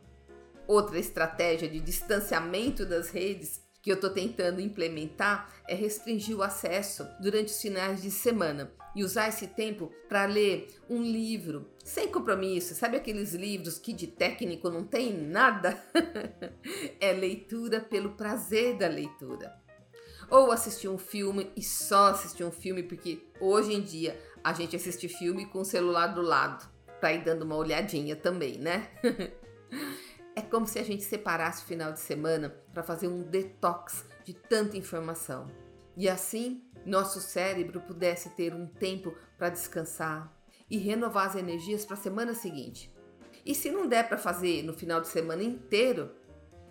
Outra 0.67 0.99
estratégia 0.99 1.69
de 1.69 1.79
distanciamento 1.79 2.85
das 2.85 3.11
redes 3.11 3.64
que 3.85 3.91
eu 3.91 3.95
estou 3.95 4.09
tentando 4.09 4.59
implementar 4.59 5.47
é 5.67 5.75
restringir 5.75 6.35
o 6.35 6.41
acesso 6.41 7.07
durante 7.21 7.53
os 7.53 7.61
finais 7.61 8.01
de 8.01 8.09
semana 8.09 8.73
e 8.95 9.03
usar 9.03 9.27
esse 9.27 9.45
tempo 9.45 9.93
para 10.09 10.25
ler 10.25 10.69
um 10.89 11.03
livro 11.03 11.69
sem 11.83 12.07
compromisso. 12.07 12.73
Sabe 12.73 12.97
aqueles 12.97 13.35
livros 13.35 13.77
que 13.77 13.93
de 13.93 14.07
técnico 14.07 14.71
não 14.71 14.83
tem 14.83 15.15
nada? 15.15 15.79
é 16.99 17.13
leitura 17.13 17.79
pelo 17.79 18.13
prazer 18.13 18.75
da 18.75 18.87
leitura. 18.87 19.55
Ou 20.31 20.51
assistir 20.51 20.87
um 20.87 20.97
filme 20.97 21.51
e 21.55 21.61
só 21.61 22.07
assistir 22.07 22.43
um 22.43 22.51
filme, 22.51 22.81
porque 22.81 23.21
hoje 23.39 23.71
em 23.71 23.83
dia 23.83 24.19
a 24.43 24.51
gente 24.51 24.75
assiste 24.75 25.07
filme 25.07 25.45
com 25.45 25.59
o 25.59 25.65
celular 25.65 26.07
do 26.07 26.23
lado, 26.23 26.67
para 26.99 27.13
ir 27.13 27.23
dando 27.23 27.43
uma 27.43 27.55
olhadinha 27.55 28.15
também, 28.15 28.57
né? 28.57 28.89
É 30.35 30.41
como 30.41 30.67
se 30.67 30.77
a 30.77 30.83
gente 30.83 31.03
separasse 31.03 31.63
o 31.63 31.65
final 31.65 31.93
de 31.93 31.99
semana 31.99 32.49
para 32.73 32.83
fazer 32.83 33.07
um 33.07 33.21
detox 33.21 34.05
de 34.23 34.33
tanta 34.33 34.75
informação. 34.75 35.49
E 35.95 36.09
assim, 36.09 36.61
nosso 36.85 37.21
cérebro 37.21 37.79
pudesse 37.79 38.29
ter 38.31 38.53
um 38.53 38.67
tempo 38.67 39.15
para 39.37 39.49
descansar 39.49 40.31
e 40.69 40.77
renovar 40.77 41.27
as 41.27 41.35
energias 41.35 41.85
para 41.85 41.95
a 41.95 41.99
semana 41.99 42.33
seguinte. 42.33 42.93
E 43.45 43.55
se 43.55 43.71
não 43.71 43.87
der 43.87 44.07
para 44.07 44.17
fazer 44.17 44.63
no 44.63 44.73
final 44.73 44.99
de 44.99 45.07
semana 45.07 45.43
inteiro, 45.43 46.11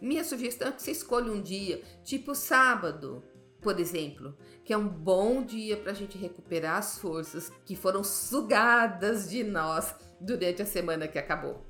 minha 0.00 0.24
sugestão 0.24 0.68
é 0.68 0.72
que 0.72 0.82
você 0.82 0.90
escolha 0.90 1.32
um 1.32 1.40
dia, 1.40 1.82
tipo 2.02 2.34
sábado, 2.34 3.24
por 3.62 3.80
exemplo, 3.80 4.36
que 4.62 4.74
é 4.74 4.76
um 4.76 4.88
bom 4.88 5.42
dia 5.42 5.76
para 5.76 5.92
a 5.92 5.94
gente 5.94 6.18
recuperar 6.18 6.76
as 6.76 6.98
forças 6.98 7.50
que 7.64 7.74
foram 7.74 8.04
sugadas 8.04 9.30
de 9.30 9.42
nós 9.42 9.94
durante 10.20 10.60
a 10.60 10.66
semana 10.66 11.08
que 11.08 11.18
acabou. 11.18 11.64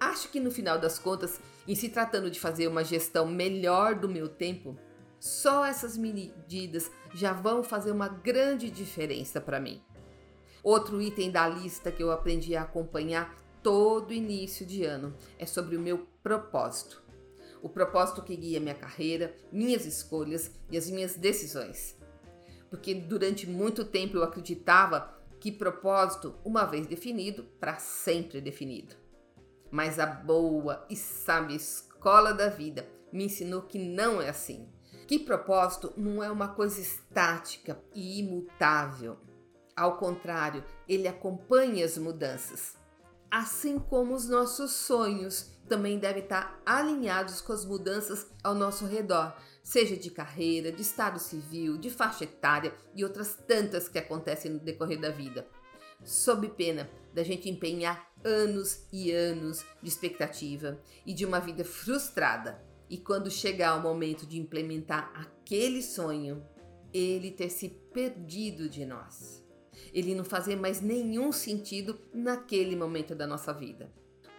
Acho 0.00 0.30
que 0.30 0.40
no 0.40 0.50
final 0.50 0.78
das 0.78 0.98
contas, 0.98 1.38
em 1.68 1.74
se 1.74 1.90
tratando 1.90 2.30
de 2.30 2.40
fazer 2.40 2.66
uma 2.66 2.82
gestão 2.82 3.26
melhor 3.26 3.94
do 3.94 4.08
meu 4.08 4.28
tempo, 4.28 4.76
Só 5.20 5.66
essas 5.66 5.98
medidas 5.98 6.90
já 7.12 7.34
vão 7.34 7.62
fazer 7.62 7.90
uma 7.90 8.08
grande 8.08 8.70
diferença 8.70 9.38
para 9.38 9.60
mim. 9.60 9.82
Outro 10.62 11.00
item 11.00 11.30
da 11.30 11.46
lista 11.46 11.92
que 11.92 12.02
eu 12.02 12.10
aprendi 12.10 12.56
a 12.56 12.62
acompanhar 12.62 13.36
todo 13.62 14.14
início 14.14 14.64
de 14.64 14.82
ano 14.82 15.14
é 15.38 15.44
sobre 15.44 15.76
o 15.76 15.80
meu 15.80 16.06
propósito. 16.22 17.02
O 17.62 17.68
propósito 17.68 18.22
que 18.22 18.34
guia 18.34 18.58
minha 18.58 18.74
carreira, 18.74 19.36
minhas 19.52 19.84
escolhas 19.84 20.50
e 20.70 20.78
as 20.78 20.88
minhas 20.88 21.16
decisões. 21.16 21.94
Porque 22.70 22.94
durante 22.94 23.46
muito 23.46 23.84
tempo 23.84 24.16
eu 24.16 24.22
acreditava 24.22 25.14
que 25.38 25.52
propósito, 25.52 26.34
uma 26.42 26.64
vez 26.64 26.86
definido, 26.86 27.44
para 27.58 27.78
sempre 27.78 28.40
definido. 28.40 28.94
Mas 29.70 29.98
a 29.98 30.06
boa 30.06 30.84
e 30.90 30.96
sábia 30.96 31.56
escola 31.56 32.32
da 32.34 32.48
vida 32.48 32.88
me 33.12 33.24
ensinou 33.24 33.62
que 33.62 33.78
não 33.78 34.20
é 34.20 34.28
assim. 34.28 34.68
Que 35.06 35.18
propósito 35.18 35.92
não 35.96 36.22
é 36.22 36.30
uma 36.30 36.48
coisa 36.48 36.80
estática 36.80 37.80
e 37.94 38.20
imutável. 38.20 39.18
Ao 39.76 39.96
contrário, 39.96 40.64
ele 40.88 41.08
acompanha 41.08 41.84
as 41.84 41.96
mudanças. 41.98 42.76
Assim 43.30 43.78
como 43.78 44.14
os 44.14 44.28
nossos 44.28 44.72
sonhos 44.72 45.52
também 45.68 45.98
devem 45.98 46.22
estar 46.22 46.60
alinhados 46.66 47.40
com 47.40 47.52
as 47.52 47.64
mudanças 47.64 48.26
ao 48.42 48.54
nosso 48.54 48.86
redor, 48.86 49.36
seja 49.62 49.96
de 49.96 50.10
carreira, 50.10 50.72
de 50.72 50.82
estado 50.82 51.20
civil, 51.20 51.78
de 51.78 51.88
faixa 51.90 52.24
etária 52.24 52.74
e 52.94 53.04
outras 53.04 53.34
tantas 53.46 53.88
que 53.88 53.98
acontecem 53.98 54.50
no 54.50 54.58
decorrer 54.58 55.00
da 55.00 55.10
vida. 55.10 55.46
Sob 56.04 56.48
pena 56.50 56.90
da 57.14 57.22
gente 57.22 57.48
empenhar 57.48 58.09
anos 58.24 58.86
e 58.92 59.10
anos 59.10 59.64
de 59.82 59.88
expectativa 59.88 60.80
e 61.06 61.12
de 61.12 61.24
uma 61.24 61.40
vida 61.40 61.64
frustrada, 61.64 62.62
e 62.88 62.98
quando 62.98 63.30
chegar 63.30 63.76
o 63.76 63.82
momento 63.82 64.26
de 64.26 64.38
implementar 64.38 65.12
aquele 65.14 65.82
sonho, 65.82 66.44
ele 66.92 67.30
ter 67.30 67.48
se 67.48 67.68
perdido 67.68 68.68
de 68.68 68.84
nós. 68.84 69.44
Ele 69.92 70.14
não 70.14 70.24
fazer 70.24 70.56
mais 70.56 70.80
nenhum 70.80 71.32
sentido 71.32 71.98
naquele 72.12 72.74
momento 72.76 73.14
da 73.14 73.26
nossa 73.26 73.52
vida. 73.52 73.92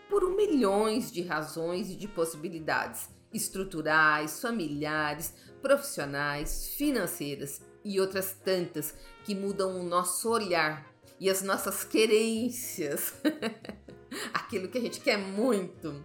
Por 0.10 0.36
milhões 0.36 1.12
de 1.12 1.22
razões 1.22 1.90
e 1.90 1.96
de 1.96 2.08
possibilidades 2.08 3.10
estruturais, 3.34 4.42
familiares, 4.42 5.34
profissionais, 5.62 6.68
financeiras 6.76 7.62
e 7.84 8.00
outras 8.00 8.34
tantas 8.34 8.94
que 9.24 9.34
mudam 9.34 9.80
o 9.80 9.84
nosso 9.84 10.30
olhar 10.30 10.91
e 11.22 11.30
as 11.30 11.44
nossas 11.44 11.84
querências. 11.84 13.14
aquilo 14.34 14.68
que 14.68 14.78
a 14.78 14.82
gente 14.82 15.00
quer 15.00 15.18
muito. 15.18 16.04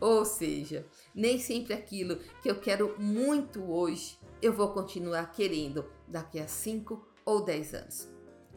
Ou 0.00 0.24
seja, 0.24 0.86
nem 1.14 1.38
sempre 1.38 1.74
aquilo 1.74 2.16
que 2.42 2.50
eu 2.50 2.58
quero 2.58 2.96
muito 2.98 3.62
hoje 3.70 4.18
eu 4.40 4.52
vou 4.52 4.72
continuar 4.72 5.32
querendo 5.32 5.84
daqui 6.06 6.38
a 6.38 6.48
5 6.48 7.06
ou 7.24 7.44
10 7.44 7.74
anos. 7.74 8.08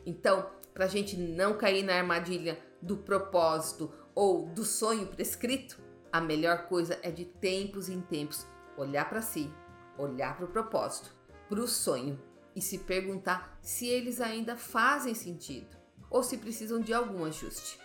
Então, 0.05 0.49
para 0.73 0.85
a 0.85 0.87
gente 0.87 1.17
não 1.17 1.57
cair 1.57 1.83
na 1.83 1.95
armadilha 1.95 2.57
do 2.81 2.97
propósito 2.97 3.91
ou 4.15 4.47
do 4.47 4.63
sonho 4.63 5.07
prescrito, 5.07 5.81
a 6.11 6.21
melhor 6.21 6.67
coisa 6.67 6.99
é 7.01 7.11
de 7.11 7.25
tempos 7.25 7.89
em 7.89 7.99
tempos 8.01 8.45
olhar 8.77 9.09
para 9.09 9.21
si, 9.21 9.51
olhar 9.97 10.37
para 10.37 10.45
o 10.45 10.51
propósito, 10.51 11.13
para 11.49 11.59
o 11.59 11.67
sonho 11.67 12.21
e 12.55 12.61
se 12.61 12.77
perguntar 12.79 13.57
se 13.61 13.87
eles 13.87 14.21
ainda 14.21 14.55
fazem 14.55 15.13
sentido 15.15 15.80
ou 16.11 16.21
se 16.21 16.37
precisam 16.37 16.79
de 16.79 16.93
algum 16.93 17.25
ajuste. 17.25 17.79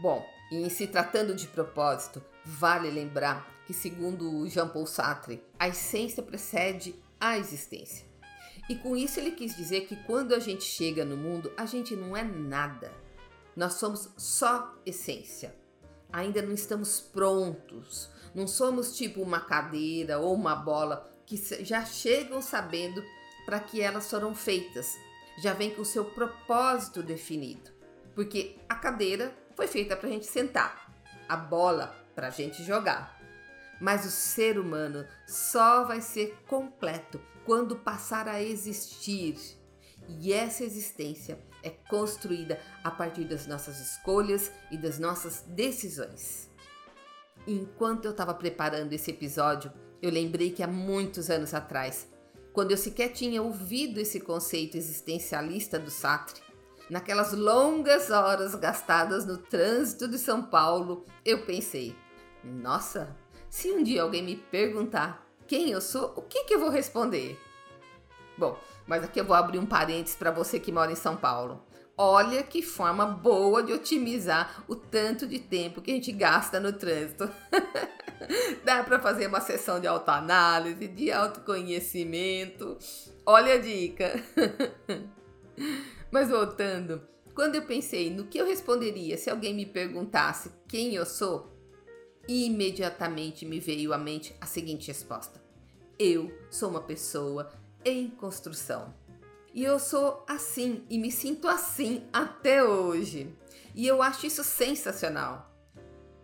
Bom, 0.00 0.26
e 0.50 0.56
em 0.56 0.68
se 0.68 0.86
tratando 0.86 1.34
de 1.34 1.46
propósito, 1.46 2.20
vale 2.44 2.90
lembrar 2.90 3.48
que, 3.66 3.72
segundo 3.72 4.48
Jean 4.48 4.68
Paul 4.68 4.86
Sartre, 4.86 5.40
a 5.58 5.68
essência 5.68 6.22
precede 6.22 6.94
a 7.20 7.38
existência. 7.38 8.04
E 8.68 8.74
com 8.74 8.96
isso 8.96 9.20
ele 9.20 9.32
quis 9.32 9.54
dizer 9.54 9.86
que 9.86 9.96
quando 10.04 10.34
a 10.34 10.38
gente 10.38 10.64
chega 10.64 11.04
no 11.04 11.16
mundo, 11.16 11.52
a 11.56 11.66
gente 11.66 11.94
não 11.94 12.16
é 12.16 12.24
nada. 12.24 12.92
Nós 13.54 13.74
somos 13.74 14.08
só 14.16 14.74
essência 14.84 15.54
ainda 16.12 16.42
não 16.42 16.52
estamos 16.52 17.00
prontos. 17.00 18.08
Não 18.34 18.46
somos 18.46 18.96
tipo 18.96 19.20
uma 19.22 19.40
cadeira 19.40 20.18
ou 20.18 20.34
uma 20.34 20.54
bola 20.54 21.10
que 21.26 21.36
já 21.64 21.84
chegam 21.84 22.40
sabendo 22.42 23.02
para 23.44 23.60
que 23.60 23.80
elas 23.80 24.08
foram 24.10 24.34
feitas. 24.34 24.96
Já 25.40 25.54
vem 25.54 25.74
com 25.74 25.82
o 25.82 25.86
seu 25.86 26.04
propósito 26.04 27.02
definido. 27.02 27.70
Porque 28.14 28.58
a 28.68 28.74
cadeira 28.74 29.34
foi 29.56 29.66
feita 29.66 29.96
para 29.96 30.08
a 30.08 30.12
gente 30.12 30.26
sentar, 30.26 30.92
a 31.28 31.36
bola 31.36 31.94
para 32.14 32.28
a 32.28 32.30
gente 32.30 32.62
jogar. 32.62 33.18
Mas 33.80 34.04
o 34.04 34.10
ser 34.10 34.58
humano 34.58 35.06
só 35.26 35.84
vai 35.84 36.02
ser 36.02 36.36
completo 36.46 37.20
quando 37.46 37.76
passar 37.76 38.28
a 38.28 38.42
existir. 38.42 39.38
E 40.08 40.32
essa 40.32 40.64
existência 40.64 41.38
é 41.62 41.70
construída 41.70 42.60
a 42.82 42.90
partir 42.90 43.24
das 43.24 43.46
nossas 43.46 43.80
escolhas 43.80 44.52
e 44.70 44.76
das 44.76 44.98
nossas 44.98 45.42
decisões. 45.48 46.50
Enquanto 47.46 48.04
eu 48.04 48.10
estava 48.10 48.34
preparando 48.34 48.92
esse 48.92 49.10
episódio, 49.10 49.72
eu 50.02 50.10
lembrei 50.10 50.50
que 50.50 50.62
há 50.62 50.66
muitos 50.66 51.30
anos 51.30 51.54
atrás, 51.54 52.08
quando 52.52 52.72
eu 52.72 52.76
sequer 52.76 53.10
tinha 53.10 53.42
ouvido 53.42 53.98
esse 53.98 54.20
conceito 54.20 54.76
existencialista 54.76 55.78
do 55.78 55.90
Sartre, 55.90 56.42
naquelas 56.88 57.32
longas 57.32 58.10
horas 58.10 58.54
gastadas 58.54 59.24
no 59.24 59.38
trânsito 59.38 60.08
de 60.08 60.18
São 60.18 60.42
Paulo, 60.42 61.06
eu 61.24 61.44
pensei: 61.44 61.96
nossa, 62.42 63.16
se 63.48 63.70
um 63.70 63.82
dia 63.82 64.02
alguém 64.02 64.22
me 64.22 64.36
perguntar 64.36 65.26
quem 65.46 65.70
eu 65.70 65.80
sou, 65.80 66.12
o 66.16 66.22
que, 66.22 66.44
que 66.44 66.54
eu 66.54 66.60
vou 66.60 66.70
responder? 66.70 67.38
Bom, 68.36 68.58
mas 68.86 69.04
aqui 69.04 69.20
eu 69.20 69.24
vou 69.24 69.36
abrir 69.36 69.58
um 69.58 69.66
parênteses 69.66 70.16
para 70.16 70.30
você 70.30 70.58
que 70.58 70.72
mora 70.72 70.92
em 70.92 70.96
São 70.96 71.16
Paulo. 71.16 71.62
Olha 72.02 72.42
que 72.42 72.62
forma 72.62 73.04
boa 73.04 73.62
de 73.62 73.74
otimizar 73.74 74.64
o 74.66 74.74
tanto 74.74 75.26
de 75.26 75.38
tempo 75.38 75.82
que 75.82 75.90
a 75.90 75.94
gente 75.94 76.10
gasta 76.12 76.58
no 76.58 76.72
trânsito. 76.72 77.30
Dá 78.64 78.82
para 78.82 78.98
fazer 78.98 79.26
uma 79.26 79.42
sessão 79.42 79.78
de 79.78 79.86
autoanálise, 79.86 80.88
de 80.88 81.12
autoconhecimento. 81.12 82.78
Olha 83.26 83.52
a 83.52 83.58
dica. 83.58 84.14
Mas 86.10 86.30
voltando, 86.30 87.06
quando 87.34 87.56
eu 87.56 87.66
pensei 87.66 88.08
no 88.08 88.28
que 88.28 88.38
eu 88.38 88.46
responderia 88.46 89.18
se 89.18 89.28
alguém 89.28 89.52
me 89.52 89.66
perguntasse 89.66 90.50
quem 90.66 90.94
eu 90.94 91.04
sou, 91.04 91.54
imediatamente 92.26 93.44
me 93.44 93.60
veio 93.60 93.92
à 93.92 93.98
mente 93.98 94.34
a 94.40 94.46
seguinte 94.46 94.88
resposta: 94.88 95.38
Eu 95.98 96.32
sou 96.50 96.70
uma 96.70 96.80
pessoa 96.80 97.52
em 97.84 98.08
construção. 98.08 98.94
E 99.52 99.64
eu 99.64 99.78
sou 99.78 100.24
assim 100.28 100.84
e 100.88 100.98
me 100.98 101.10
sinto 101.10 101.48
assim 101.48 102.04
até 102.12 102.62
hoje. 102.62 103.34
E 103.74 103.86
eu 103.86 104.02
acho 104.02 104.26
isso 104.26 104.44
sensacional. 104.44 105.50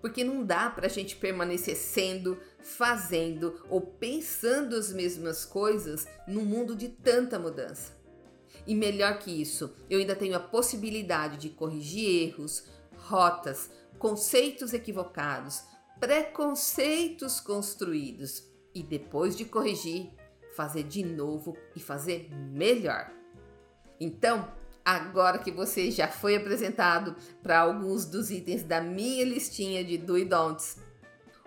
Porque 0.01 0.23
não 0.23 0.45
dá 0.45 0.71
para 0.71 0.87
a 0.87 0.91
gente 0.91 1.17
permanecer 1.17 1.77
sendo, 1.77 2.39
fazendo 2.61 3.61
ou 3.69 3.81
pensando 3.81 4.77
as 4.77 4.93
mesmas 4.93 5.45
coisas 5.45 6.07
num 6.29 6.45
mundo 6.45 6.77
de 6.77 6.89
tanta 6.89 7.39
mudança. 7.39 7.97
E 8.67 8.75
melhor 8.75 9.19
que 9.19 9.31
isso, 9.31 9.75
eu 9.91 9.99
ainda 9.99 10.15
tenho 10.15 10.37
a 10.37 10.41
possibilidade 10.41 11.37
de 11.39 11.51
corrigir 11.51 12.29
erros, 12.29 12.65
rotas, 12.97 13.71
conceitos 13.99 14.73
equivocados, 14.73 15.63
preconceitos 15.99 17.41
construídos 17.41 18.45
e 18.75 18.83
depois 18.83 19.37
de 19.37 19.45
corrigir, 19.45 20.11
fazer 20.55 20.85
de 20.85 21.05
novo 21.05 21.57
e 21.75 21.81
fazer 21.81 22.31
melhor. 22.53 23.16
Então, 24.01 24.49
agora 24.85 25.39
que 25.39 25.51
você 25.51 25.91
já 25.91 26.09
foi 26.09 26.37
apresentado 26.37 27.17
para 27.43 27.59
alguns 27.59 28.05
dos 28.05 28.31
itens 28.31 28.63
da 28.63 28.81
minha 28.81 29.25
listinha 29.25 29.85
de 29.85 29.99
do 29.99 30.17
e 30.17 30.25
don'ts, 30.25 30.79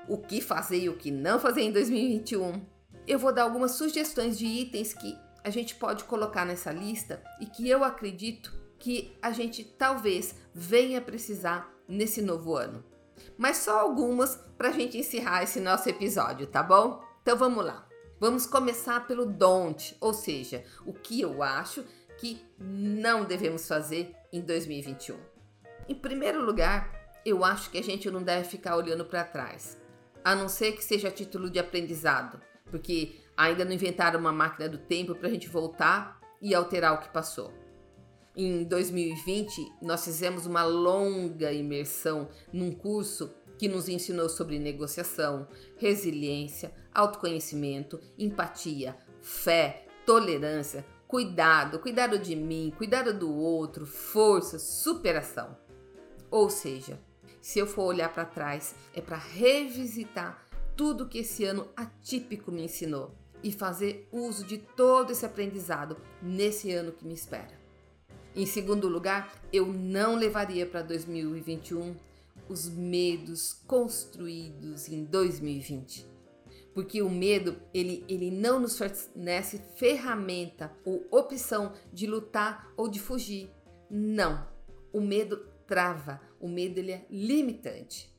o 0.07 0.17
que 0.17 0.41
fazer 0.41 0.79
e 0.79 0.89
o 0.89 0.97
que 0.97 1.11
não 1.11 1.39
fazer 1.39 1.61
em 1.61 1.71
2021, 1.71 2.65
eu 3.07 3.19
vou 3.19 3.31
dar 3.31 3.43
algumas 3.43 3.71
sugestões 3.71 4.37
de 4.37 4.45
itens 4.45 4.93
que 4.93 5.17
a 5.43 5.49
gente 5.49 5.75
pode 5.75 6.03
colocar 6.03 6.45
nessa 6.45 6.71
lista 6.71 7.23
e 7.39 7.45
que 7.45 7.69
eu 7.69 7.83
acredito 7.83 8.57
que 8.77 9.17
a 9.21 9.31
gente 9.31 9.63
talvez 9.63 10.35
venha 10.53 11.01
precisar 11.01 11.71
nesse 11.87 12.21
novo 12.21 12.55
ano. 12.55 12.83
Mas 13.37 13.57
só 13.57 13.79
algumas 13.79 14.35
para 14.57 14.69
a 14.69 14.71
gente 14.71 14.97
encerrar 14.97 15.43
esse 15.43 15.59
nosso 15.59 15.87
episódio, 15.89 16.47
tá 16.47 16.63
bom? 16.63 17.03
Então 17.21 17.37
vamos 17.37 17.65
lá. 17.65 17.87
Vamos 18.19 18.45
começar 18.45 19.07
pelo 19.07 19.25
don't, 19.25 19.95
ou 20.01 20.13
seja, 20.13 20.63
o 20.85 20.91
que 20.91 21.21
eu 21.21 21.41
acho 21.41 21.85
que 22.19 22.45
não 22.59 23.23
devemos 23.23 23.67
fazer 23.67 24.13
em 24.31 24.41
2021. 24.41 25.17
Em 25.87 25.95
primeiro 25.95 26.45
lugar, 26.45 26.93
eu 27.25 27.43
acho 27.43 27.69
que 27.69 27.77
a 27.77 27.83
gente 27.83 28.09
não 28.11 28.21
deve 28.21 28.47
ficar 28.47 28.75
olhando 28.75 29.05
para 29.05 29.23
trás, 29.23 29.79
a 30.23 30.35
não 30.35 30.47
ser 30.47 30.73
que 30.73 30.83
seja 30.83 31.09
título 31.09 31.49
de 31.49 31.59
aprendizado, 31.59 32.39
porque 32.69 33.15
ainda 33.35 33.63
não 33.63 33.71
inventaram 33.71 34.19
uma 34.19 34.31
máquina 34.31 34.67
do 34.67 34.77
tempo 34.77 35.15
para 35.15 35.27
a 35.27 35.31
gente 35.31 35.47
voltar 35.47 36.19
e 36.41 36.53
alterar 36.53 36.93
o 36.93 36.99
que 36.99 37.09
passou. 37.09 37.53
Em 38.35 38.63
2020, 38.63 39.77
nós 39.81 40.03
fizemos 40.03 40.45
uma 40.45 40.63
longa 40.63 41.51
imersão 41.51 42.29
num 42.53 42.71
curso 42.71 43.33
que 43.57 43.67
nos 43.67 43.89
ensinou 43.89 44.29
sobre 44.29 44.59
negociação, 44.59 45.47
resiliência, 45.77 46.71
autoconhecimento, 46.93 47.99
empatia, 48.17 48.95
fé, 49.21 49.85
tolerância, 50.05 50.85
cuidado, 51.09 51.79
cuidado 51.79 52.19
de 52.19 52.35
mim, 52.35 52.71
cuidado 52.77 53.11
do 53.11 53.33
outro, 53.33 53.83
força, 53.83 54.59
superação. 54.59 55.57
Ou 56.29 56.51
seja, 56.51 56.99
se 57.41 57.57
eu 57.57 57.65
for 57.65 57.85
olhar 57.85 58.13
para 58.13 58.25
trás, 58.25 58.75
é 58.93 59.01
para 59.01 59.17
revisitar 59.17 60.45
tudo 60.77 61.07
que 61.07 61.17
esse 61.17 61.43
ano 61.45 61.67
atípico 61.75 62.51
me 62.51 62.65
ensinou 62.65 63.15
e 63.41 63.51
fazer 63.51 64.07
uso 64.11 64.45
de 64.45 64.59
todo 64.59 65.11
esse 65.11 65.25
aprendizado 65.25 65.97
nesse 66.21 66.71
ano 66.71 66.91
que 66.91 67.07
me 67.07 67.15
espera. 67.15 67.59
Em 68.35 68.45
segundo 68.45 68.87
lugar, 68.87 69.33
eu 69.51 69.65
não 69.65 70.15
levaria 70.15 70.67
para 70.67 70.83
2021 70.83 71.95
os 72.47 72.69
medos 72.69 73.51
construídos 73.65 74.87
em 74.87 75.03
2020. 75.05 76.18
Porque 76.73 77.01
o 77.01 77.09
medo, 77.09 77.57
ele, 77.73 78.05
ele 78.07 78.31
não 78.31 78.59
nos 78.59 78.77
fornece 78.77 79.61
ferramenta 79.75 80.71
ou 80.85 81.07
opção 81.11 81.73
de 81.91 82.07
lutar 82.07 82.71
ou 82.77 82.87
de 82.87 82.99
fugir. 82.99 83.49
Não. 83.89 84.47
O 84.93 85.01
medo 85.01 85.45
trava, 85.67 86.21
o 86.39 86.47
medo 86.47 86.79
ele 86.79 86.91
é 86.91 87.05
limitante. 87.09 88.13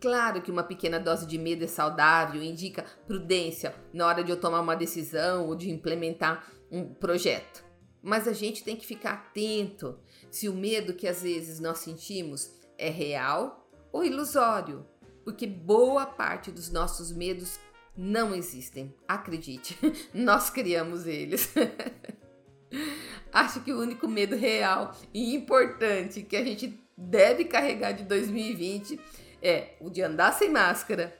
Claro 0.00 0.42
que 0.42 0.50
uma 0.50 0.62
pequena 0.62 1.00
dose 1.00 1.26
de 1.26 1.38
medo 1.38 1.64
é 1.64 1.66
saudável, 1.66 2.42
indica 2.42 2.84
prudência 3.06 3.74
na 3.92 4.06
hora 4.06 4.22
de 4.22 4.30
eu 4.30 4.38
tomar 4.38 4.60
uma 4.60 4.76
decisão 4.76 5.46
ou 5.46 5.56
de 5.56 5.70
implementar 5.70 6.46
um 6.70 6.92
projeto. 6.94 7.64
Mas 8.02 8.28
a 8.28 8.32
gente 8.32 8.62
tem 8.62 8.76
que 8.76 8.86
ficar 8.86 9.14
atento 9.14 9.98
se 10.30 10.48
o 10.48 10.54
medo 10.54 10.94
que 10.94 11.08
às 11.08 11.22
vezes 11.22 11.58
nós 11.58 11.78
sentimos 11.78 12.52
é 12.78 12.90
real 12.90 13.68
ou 13.90 14.04
ilusório, 14.04 14.86
porque 15.24 15.46
boa 15.46 16.06
parte 16.06 16.52
dos 16.52 16.70
nossos 16.70 17.10
medos 17.10 17.58
não 17.96 18.34
existem. 18.34 18.94
Acredite, 19.06 19.78
nós 20.12 20.50
criamos 20.50 21.06
eles. 21.06 21.52
Acho 23.32 23.60
que 23.60 23.72
o 23.72 23.80
único 23.80 24.08
medo 24.08 24.36
real 24.36 24.94
e 25.12 25.34
importante 25.34 26.22
que 26.22 26.36
a 26.36 26.44
gente 26.44 26.78
deve 26.96 27.44
carregar 27.44 27.92
de 27.92 28.04
2020 28.04 28.98
é 29.42 29.74
o 29.80 29.90
de 29.90 30.02
andar 30.02 30.32
sem 30.32 30.50
máscara, 30.50 31.16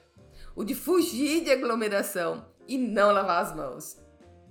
o 0.54 0.64
de 0.64 0.74
fugir 0.74 1.44
de 1.44 1.50
aglomeração 1.50 2.46
e 2.66 2.78
não 2.78 3.12
lavar 3.12 3.42
as 3.42 3.54
mãos. 3.54 4.06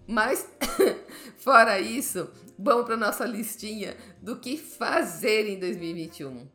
Mas, 0.07 0.47
fora 1.37 1.79
isso, 1.79 2.29
vamos 2.57 2.85
para 2.85 2.95
nossa 2.95 3.25
listinha 3.25 3.97
do 4.21 4.37
que 4.37 4.57
fazer 4.57 5.47
em 5.47 5.59
2021. 5.59 6.47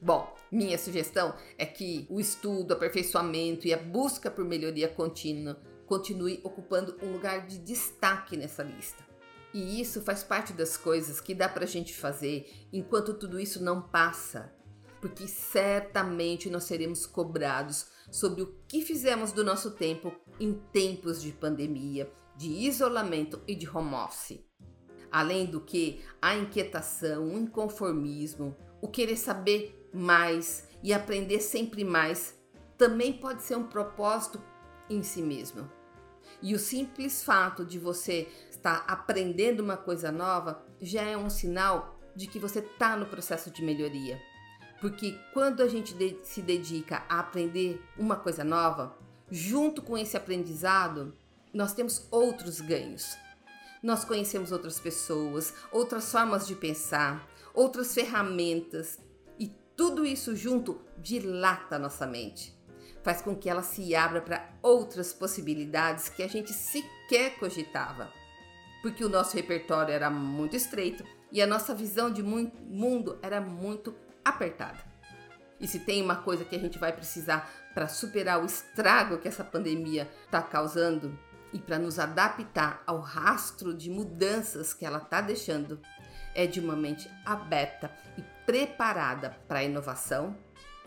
Bom, 0.00 0.32
minha 0.50 0.78
sugestão 0.78 1.34
é 1.56 1.64
que 1.64 2.06
o 2.08 2.20
estudo, 2.20 2.72
aperfeiçoamento 2.72 3.66
e 3.66 3.74
a 3.74 3.78
busca 3.78 4.30
por 4.30 4.44
melhoria 4.44 4.88
contínua 4.88 5.60
continue 5.86 6.40
ocupando 6.44 6.96
um 7.02 7.12
lugar 7.12 7.46
de 7.46 7.58
destaque 7.58 8.36
nessa 8.36 8.62
lista. 8.62 9.04
E 9.52 9.80
isso 9.80 10.00
faz 10.02 10.22
parte 10.22 10.52
das 10.52 10.76
coisas 10.76 11.20
que 11.20 11.34
dá 11.34 11.48
para 11.48 11.64
a 11.64 11.68
gente 11.68 11.94
fazer 11.94 12.48
enquanto 12.72 13.14
tudo 13.14 13.40
isso 13.40 13.62
não 13.62 13.82
passa 13.82 14.52
porque 15.00 15.26
certamente 15.26 16.50
nós 16.50 16.64
seremos 16.64 17.06
cobrados 17.06 17.86
sobre 18.10 18.42
o 18.42 18.54
que 18.68 18.82
fizemos 18.82 19.32
do 19.32 19.42
nosso 19.42 19.70
tempo 19.72 20.12
em 20.38 20.52
tempos 20.72 21.22
de 21.22 21.32
pandemia, 21.32 22.10
de 22.36 22.48
isolamento 22.48 23.40
e 23.48 23.54
de 23.54 23.68
home 23.68 23.94
office. 23.94 24.40
Além 25.10 25.46
do 25.46 25.60
que, 25.60 26.04
a 26.20 26.36
inquietação, 26.36 27.28
o 27.28 27.38
inconformismo, 27.38 28.56
o 28.80 28.88
querer 28.88 29.16
saber 29.16 29.79
mais 29.92 30.66
e 30.82 30.92
aprender 30.92 31.40
sempre 31.40 31.84
mais 31.84 32.38
também 32.76 33.12
pode 33.12 33.42
ser 33.42 33.56
um 33.56 33.66
propósito 33.66 34.42
em 34.88 35.02
si 35.02 35.20
mesmo. 35.20 35.70
E 36.42 36.54
o 36.54 36.58
simples 36.58 37.22
fato 37.22 37.64
de 37.64 37.78
você 37.78 38.28
estar 38.50 38.84
aprendendo 38.88 39.60
uma 39.60 39.76
coisa 39.76 40.10
nova 40.10 40.64
já 40.80 41.02
é 41.02 41.16
um 41.16 41.28
sinal 41.28 41.98
de 42.16 42.26
que 42.26 42.38
você 42.38 42.60
está 42.60 42.96
no 42.96 43.06
processo 43.06 43.50
de 43.50 43.62
melhoria. 43.62 44.20
Porque 44.80 45.18
quando 45.34 45.62
a 45.62 45.68
gente 45.68 45.94
se 46.22 46.40
dedica 46.40 47.04
a 47.08 47.20
aprender 47.20 47.82
uma 47.98 48.16
coisa 48.16 48.42
nova, 48.42 48.96
junto 49.30 49.82
com 49.82 49.96
esse 49.98 50.16
aprendizado, 50.16 51.14
nós 51.52 51.74
temos 51.74 52.06
outros 52.10 52.60
ganhos. 52.60 53.16
Nós 53.82 54.04
conhecemos 54.04 54.52
outras 54.52 54.80
pessoas, 54.80 55.52
outras 55.70 56.10
formas 56.10 56.46
de 56.46 56.54
pensar, 56.54 57.28
outras 57.52 57.92
ferramentas, 57.92 58.98
tudo 59.80 60.04
isso 60.04 60.36
junto 60.36 60.78
dilata 60.98 61.78
nossa 61.78 62.06
mente. 62.06 62.54
Faz 63.02 63.22
com 63.22 63.34
que 63.34 63.48
ela 63.48 63.62
se 63.62 63.96
abra 63.96 64.20
para 64.20 64.46
outras 64.60 65.10
possibilidades 65.10 66.10
que 66.10 66.22
a 66.22 66.28
gente 66.28 66.52
sequer 66.52 67.38
cogitava. 67.38 68.12
Porque 68.82 69.02
o 69.02 69.08
nosso 69.08 69.34
repertório 69.34 69.94
era 69.94 70.10
muito 70.10 70.54
estreito 70.54 71.02
e 71.32 71.40
a 71.40 71.46
nossa 71.46 71.74
visão 71.74 72.12
de 72.12 72.22
mundo 72.22 73.18
era 73.22 73.40
muito 73.40 73.96
apertada. 74.22 74.84
E 75.58 75.66
se 75.66 75.78
tem 75.78 76.02
uma 76.02 76.16
coisa 76.16 76.44
que 76.44 76.56
a 76.56 76.60
gente 76.60 76.78
vai 76.78 76.92
precisar 76.92 77.50
para 77.72 77.88
superar 77.88 78.38
o 78.38 78.44
estrago 78.44 79.16
que 79.16 79.28
essa 79.28 79.44
pandemia 79.44 80.10
está 80.26 80.42
causando 80.42 81.18
e 81.54 81.58
para 81.58 81.78
nos 81.78 81.98
adaptar 81.98 82.82
ao 82.86 83.00
rastro 83.00 83.72
de 83.72 83.88
mudanças 83.88 84.74
que 84.74 84.84
ela 84.84 84.98
está 84.98 85.22
deixando, 85.22 85.80
é 86.34 86.46
de 86.46 86.60
uma 86.60 86.76
mente 86.76 87.10
aberta 87.24 87.90
e 88.18 88.39
preparada 88.50 89.38
para 89.46 89.60
a 89.60 89.62
inovação, 89.62 90.36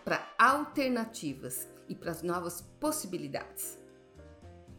para 0.03 0.29
alternativas 0.37 1.65
e 1.87 1.95
para 1.95 2.11
as 2.11 2.21
novas 2.21 2.59
possibilidades. 2.77 3.79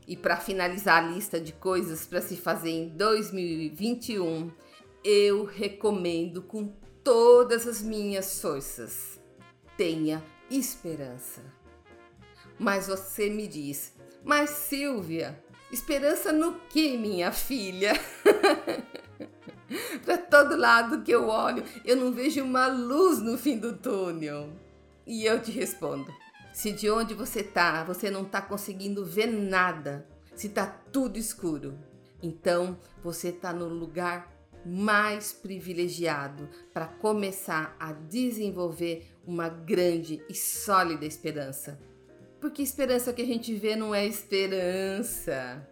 E 0.07 0.19
para 0.19 0.37
finalizar 0.37 1.03
a 1.03 1.07
lista 1.07 1.41
de 1.41 1.55
coisas 1.55 2.07
para 2.07 2.21
se 2.21 2.37
fazer 2.37 2.69
em 2.69 2.89
2021, 2.91 4.53
eu 5.03 5.47
recomendo 5.47 6.43
com 6.43 6.75
todas 7.03 7.67
as 7.67 7.81
minhas 7.81 8.39
forças. 8.39 9.19
Tenha 9.79 10.23
esperança. 10.51 11.41
Mas 12.59 12.87
você 12.87 13.31
me 13.31 13.49
diz, 13.49 13.95
mas 14.23 14.51
Silvia, 14.51 15.43
esperança 15.73 16.35
no 16.35 16.61
que, 16.69 16.99
minha 16.99 17.33
filha? 17.33 17.95
Para 20.05 20.19
todo 20.19 20.57
lado 20.57 21.03
que 21.03 21.13
eu 21.13 21.29
olho, 21.29 21.65
eu 21.85 21.97
não 21.97 22.13
vejo 22.13 22.43
uma 22.43 22.67
luz 22.67 23.21
no 23.21 23.39
fim 23.39 23.59
do 23.59 23.77
túnel. 23.77 24.51
E 25.07 25.25
eu 25.25 25.41
te 25.41 25.51
respondo: 25.51 26.13
se 26.53 26.73
de 26.73 26.91
onde 26.91 27.15
você 27.15 27.43
tá, 27.43 27.85
você 27.85 28.11
não 28.11 28.25
tá 28.25 28.41
conseguindo 28.41 29.05
ver 29.05 29.27
nada, 29.27 30.07
se 30.35 30.49
tá 30.49 30.67
tudo 30.67 31.19
escuro, 31.19 31.79
então 32.23 32.79
você 33.03 33.33
tá 33.33 33.53
no 33.53 33.69
lugar 33.69 34.33
mais 34.65 35.33
privilegiado 35.33 36.49
para 36.73 36.87
começar 36.87 37.77
a 37.79 37.93
desenvolver 37.93 39.07
uma 39.27 39.49
grande 39.49 40.23
e 40.29 40.35
sólida 40.35 41.05
esperança. 41.05 41.79
Porque 42.41 42.63
esperança 42.63 43.13
que 43.13 43.23
a 43.23 43.27
gente 43.27 43.55
vê 43.55 43.77
não 43.77 43.95
é 43.95 44.07
esperança. 44.07 45.67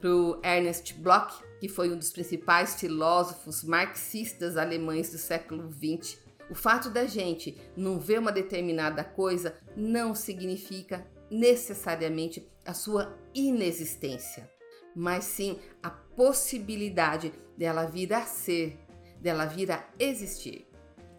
Para 0.00 0.10
o 0.10 0.40
Ernest 0.44 0.94
Bloch, 0.94 1.42
que 1.64 1.68
foi 1.70 1.90
um 1.90 1.96
dos 1.96 2.10
principais 2.10 2.78
filósofos 2.78 3.64
marxistas 3.64 4.58
alemães 4.58 5.10
do 5.10 5.16
século 5.16 5.72
XX, 5.72 6.18
o 6.50 6.54
fato 6.54 6.90
da 6.90 7.06
gente 7.06 7.58
não 7.74 7.98
ver 7.98 8.18
uma 8.18 8.30
determinada 8.30 9.02
coisa 9.02 9.56
não 9.74 10.14
significa 10.14 11.06
necessariamente 11.30 12.46
a 12.66 12.74
sua 12.74 13.18
inexistência, 13.34 14.46
mas 14.94 15.24
sim 15.24 15.58
a 15.82 15.88
possibilidade 15.88 17.32
dela 17.56 17.86
vir 17.86 18.12
a 18.12 18.26
ser, 18.26 18.78
dela 19.22 19.46
vir 19.46 19.72
a 19.72 19.88
existir. 19.98 20.68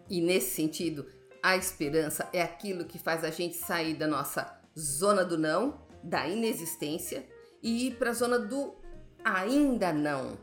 E 0.08 0.20
nesse 0.20 0.54
sentido, 0.54 1.06
a 1.42 1.56
esperança 1.56 2.28
é 2.32 2.40
aquilo 2.40 2.84
que 2.84 3.00
faz 3.00 3.24
a 3.24 3.30
gente 3.30 3.56
sair 3.56 3.94
da 3.94 4.06
nossa 4.06 4.60
zona 4.78 5.24
do 5.24 5.36
não, 5.36 5.84
da 6.04 6.28
inexistência 6.28 7.26
e 7.60 7.88
ir 7.88 7.96
para 7.96 8.10
a 8.10 8.14
zona 8.14 8.38
do 8.38 8.85
ainda 9.26 9.92
não. 9.92 10.38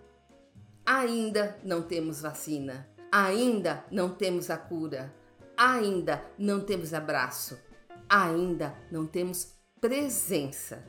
Ainda 0.85 1.57
não 1.63 1.81
temos 1.81 2.21
vacina, 2.21 2.89
ainda 3.09 3.85
não 3.89 4.09
temos 4.09 4.49
a 4.49 4.57
cura, 4.57 5.13
ainda 5.55 6.21
não 6.37 6.59
temos 6.59 6.93
abraço, 6.93 7.57
ainda 8.09 8.75
não 8.91 9.07
temos 9.07 9.53
presença. 9.79 10.85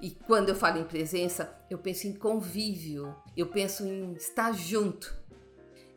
E 0.00 0.12
quando 0.12 0.50
eu 0.50 0.54
falo 0.54 0.78
em 0.78 0.84
presença, 0.84 1.52
eu 1.68 1.78
penso 1.78 2.06
em 2.06 2.14
convívio, 2.14 3.12
eu 3.36 3.48
penso 3.48 3.84
em 3.84 4.12
estar 4.12 4.52
junto. 4.52 5.12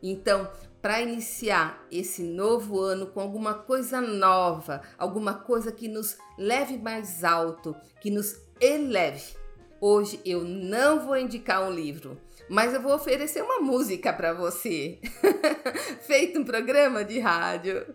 Então, 0.02 0.50
para 0.80 1.00
iniciar 1.00 1.86
esse 1.92 2.24
novo 2.24 2.80
ano 2.80 3.06
com 3.06 3.20
alguma 3.20 3.54
coisa 3.54 4.00
nova, 4.00 4.82
alguma 4.98 5.34
coisa 5.34 5.70
que 5.70 5.86
nos 5.86 6.18
leve 6.36 6.76
mais 6.78 7.22
alto, 7.22 7.76
que 8.00 8.10
nos 8.10 8.36
eleve. 8.60 9.40
Hoje 9.84 10.20
eu 10.24 10.44
não 10.44 11.04
vou 11.04 11.16
indicar 11.16 11.68
um 11.68 11.72
livro, 11.72 12.16
mas 12.48 12.72
eu 12.72 12.80
vou 12.80 12.94
oferecer 12.94 13.42
uma 13.42 13.58
música 13.58 14.12
para 14.12 14.32
você. 14.32 15.00
Feito 16.06 16.38
um 16.38 16.44
programa 16.44 17.04
de 17.04 17.18
rádio 17.18 17.92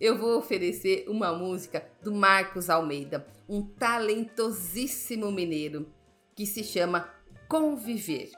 eu 0.00 0.18
vou 0.18 0.36
oferecer 0.36 1.04
uma 1.08 1.32
música 1.32 1.88
do 2.02 2.12
Marcos 2.12 2.68
Almeida, 2.68 3.24
um 3.48 3.62
talentosíssimo 3.62 5.30
mineiro, 5.30 5.88
que 6.34 6.44
se 6.44 6.64
chama 6.64 7.08
conviver. 7.48 8.32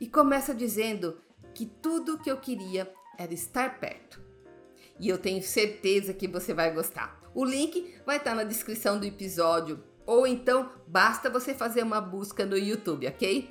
E 0.00 0.08
começa 0.08 0.54
dizendo 0.54 1.20
que 1.54 1.66
tudo 1.66 2.18
que 2.18 2.30
eu 2.30 2.38
queria 2.38 2.90
era 3.18 3.34
estar 3.34 3.78
perto. 3.78 4.22
E 4.98 5.10
eu 5.10 5.18
tenho 5.18 5.42
certeza 5.42 6.14
que 6.14 6.26
você 6.26 6.54
vai 6.54 6.72
gostar. 6.72 7.20
O 7.34 7.44
link 7.44 7.94
vai 8.06 8.16
estar 8.16 8.34
na 8.34 8.44
descrição 8.44 8.98
do 8.98 9.04
episódio, 9.04 9.82
ou 10.06 10.26
então 10.26 10.70
basta 10.86 11.30
você 11.30 11.54
fazer 11.54 11.82
uma 11.82 12.00
busca 12.00 12.44
no 12.44 12.56
YouTube, 12.56 13.06
ok? 13.06 13.50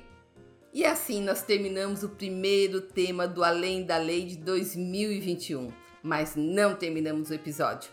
E 0.72 0.84
assim 0.84 1.22
nós 1.22 1.42
terminamos 1.42 2.02
o 2.02 2.08
primeiro 2.08 2.80
tema 2.80 3.28
do 3.28 3.44
Além 3.44 3.84
da 3.84 3.96
Lei 3.96 4.26
de 4.26 4.36
2021, 4.36 5.72
mas 6.02 6.34
não 6.36 6.74
terminamos 6.74 7.30
o 7.30 7.34
episódio. 7.34 7.90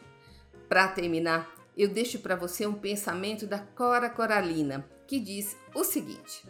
Para 0.67 0.87
terminar, 0.87 1.53
eu 1.77 1.89
deixo 1.89 2.19
para 2.19 2.35
você 2.35 2.65
um 2.65 2.73
pensamento 2.73 3.45
da 3.45 3.59
Cora 3.59 4.09
Coralina, 4.09 4.89
que 5.05 5.19
diz 5.19 5.55
o 5.75 5.83
seguinte: 5.83 6.43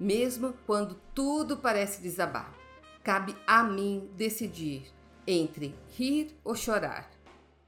Mesmo 0.00 0.54
quando 0.66 1.00
tudo 1.14 1.58
parece 1.58 2.02
desabar, 2.02 2.54
cabe 3.02 3.36
a 3.46 3.62
mim 3.62 4.10
decidir 4.16 4.90
entre 5.26 5.74
rir 5.96 6.34
ou 6.42 6.54
chorar, 6.54 7.10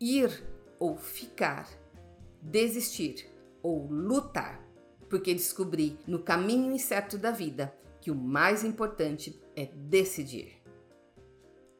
ir 0.00 0.42
ou 0.78 0.96
ficar, 0.96 1.68
desistir 2.40 3.29
ou 3.62 3.86
lutar, 3.86 4.64
porque 5.08 5.34
descobri 5.34 5.98
no 6.06 6.20
caminho 6.20 6.72
incerto 6.72 7.18
da 7.18 7.30
vida 7.30 7.74
que 8.00 8.10
o 8.10 8.14
mais 8.14 8.64
importante 8.64 9.40
é 9.54 9.66
decidir. 9.66 10.60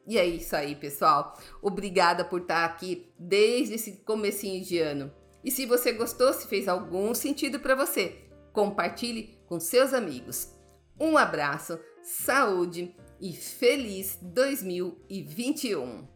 E 0.07 0.17
é 0.17 0.25
isso 0.25 0.55
aí, 0.55 0.75
pessoal. 0.75 1.37
Obrigada 1.61 2.25
por 2.25 2.41
estar 2.41 2.65
aqui 2.65 3.11
desde 3.17 3.75
esse 3.75 3.97
comecinho 3.97 4.63
de 4.63 4.79
ano. 4.79 5.11
E 5.43 5.49
se 5.49 5.65
você 5.65 5.91
gostou, 5.93 6.31
se 6.33 6.47
fez 6.47 6.67
algum 6.67 7.13
sentido 7.13 7.59
para 7.59 7.75
você, 7.75 8.15
compartilhe 8.53 9.39
com 9.47 9.59
seus 9.59 9.93
amigos. 9.93 10.53
Um 10.99 11.17
abraço, 11.17 11.79
saúde 12.03 12.95
e 13.19 13.33
feliz 13.33 14.19
2021. 14.21 16.07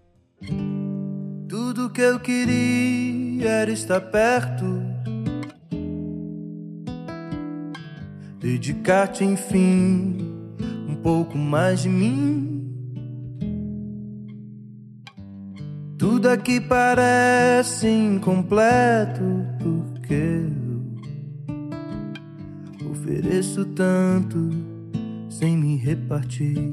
Tudo 1.47 1.91
que 1.91 2.01
eu 2.01 2.19
queria 2.19 3.49
era 3.49 3.71
estar 3.71 4.01
perto. 4.01 4.84
Dedicar-te, 8.45 9.23
enfim, 9.23 10.17
um 10.87 10.93
pouco 11.01 11.35
mais 11.35 11.81
de 11.81 11.89
mim. 11.89 12.63
Tudo 15.97 16.29
aqui 16.29 16.61
parece 16.61 17.87
incompleto 17.87 19.23
porque 19.57 20.43
eu 22.79 22.91
ofereço 22.91 23.65
tanto 23.65 24.51
sem 25.27 25.57
me 25.57 25.75
repartir. 25.75 26.71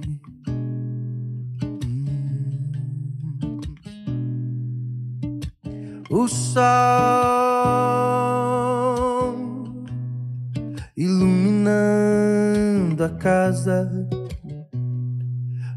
O 6.10 6.28
sol 6.28 7.62
iluminando 11.62 13.04
a 13.04 13.08
casa. 13.10 14.08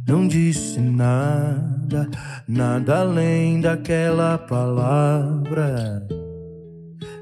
Não 0.07 0.27
disse 0.27 0.79
nada, 0.79 2.09
nada 2.47 2.99
além 2.99 3.61
daquela 3.61 4.37
palavra. 4.37 6.05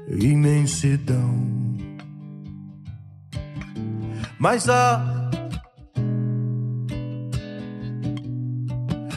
Imensidão. 0.08 1.44
Mas 4.38 4.68
ó, 4.68 5.00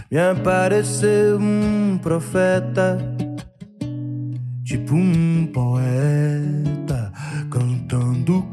me 0.10 0.18
apareceu 0.18 1.38
um 1.38 1.98
profeta 2.02 2.98
tipo 4.64 4.96
um 4.96 5.46
poeta 5.48 6.67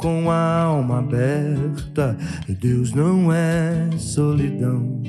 com 0.04 0.30
a 0.30 0.60
alma 0.64 0.98
aberta. 0.98 2.14
E 2.46 2.52
Deus 2.52 2.92
não 2.92 3.32
é 3.32 3.88
solidão. 3.96 5.00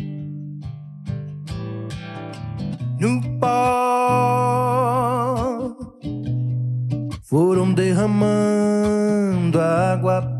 No 2.97 3.21
pó 3.37 4.55
foram 7.23 7.73
derramando 7.73 9.59
água, 9.59 10.39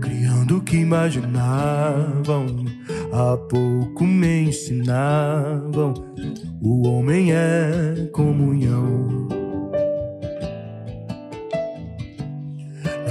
criando 0.00 0.56
o 0.56 0.62
que 0.62 0.78
imaginavam. 0.78 2.46
Há 3.12 3.36
pouco 3.36 4.04
me 4.04 4.44
ensinavam 4.44 5.92
o 6.62 6.88
homem 6.88 7.32
é 7.32 8.08
comunhão. 8.10 9.27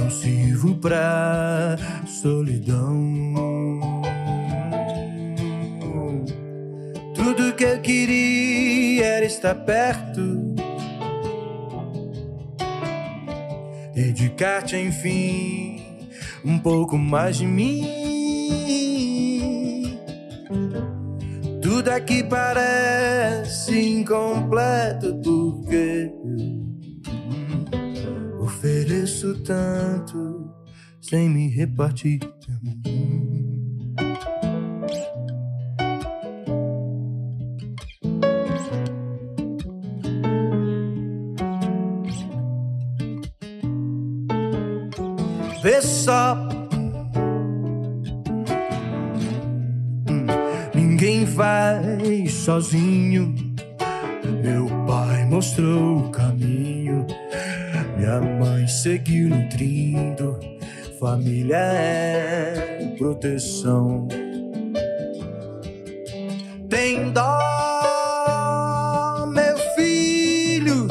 Não 0.08 0.14
sirvo 0.14 0.74
pra 0.76 1.76
solidão. 2.06 3.34
Tudo 7.14 7.52
que 7.52 7.64
eu 7.64 7.78
queria 7.82 9.04
era 9.04 9.26
estar 9.26 9.54
perto. 9.54 10.54
Dedicar-te, 13.92 14.76
enfim, 14.78 15.82
um 16.42 16.58
pouco 16.58 16.96
mais 16.96 17.36
de 17.36 17.44
mim. 17.44 17.84
Tudo 21.60 21.90
aqui 21.90 22.22
parece 22.22 23.78
incompleto 23.78 25.20
porque 25.22 26.10
eu 26.24 26.57
ofereço 28.98 29.34
tanto 29.44 30.50
sem 31.00 31.28
me 31.28 31.48
repartir. 31.48 32.18
Vê 45.62 45.82
só 45.82 46.36
ninguém 50.74 51.26
faz 51.26 52.32
sozinho. 52.32 53.34
Meu 54.42 54.66
pai 54.86 55.24
mostrou 55.26 55.98
o 55.98 56.10
caminho, 56.10 57.06
minha 58.08 58.20
mãe 58.20 58.66
seguiu 58.66 59.28
nutrindo. 59.28 60.40
Família 60.98 61.56
é 61.56 62.94
proteção. 62.96 64.08
Tem 66.68 67.12
dó, 67.12 67.38
meu 69.26 69.56
filho, 69.76 70.88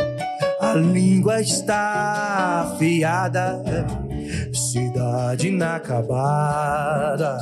a 0.61 0.73
língua 0.75 1.41
está 1.41 2.71
afiada, 2.73 3.63
cidade 4.53 5.49
inacabada 5.49 7.37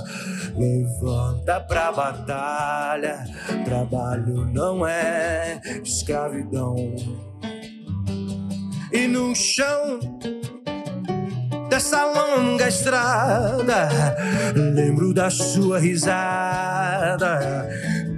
Levanta 0.57 1.59
pra 1.59 1.91
batalha, 1.91 3.25
trabalho 3.65 4.45
não 4.53 4.87
é 4.87 5.59
escravidão. 5.83 6.75
E 8.95 9.07
no 9.09 9.35
chão 9.35 9.99
dessa 11.69 12.05
longa 12.05 12.69
estrada, 12.69 13.89
lembro 14.55 15.13
da 15.13 15.29
sua 15.29 15.79
risada, 15.79 17.67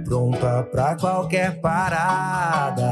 pronta 0.04 0.62
pra 0.70 0.94
qualquer 0.94 1.60
parada. 1.60 2.84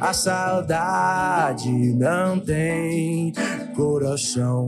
A 0.00 0.12
saudade 0.12 1.70
não 1.94 2.40
tem 2.40 3.32
coração. 3.76 4.66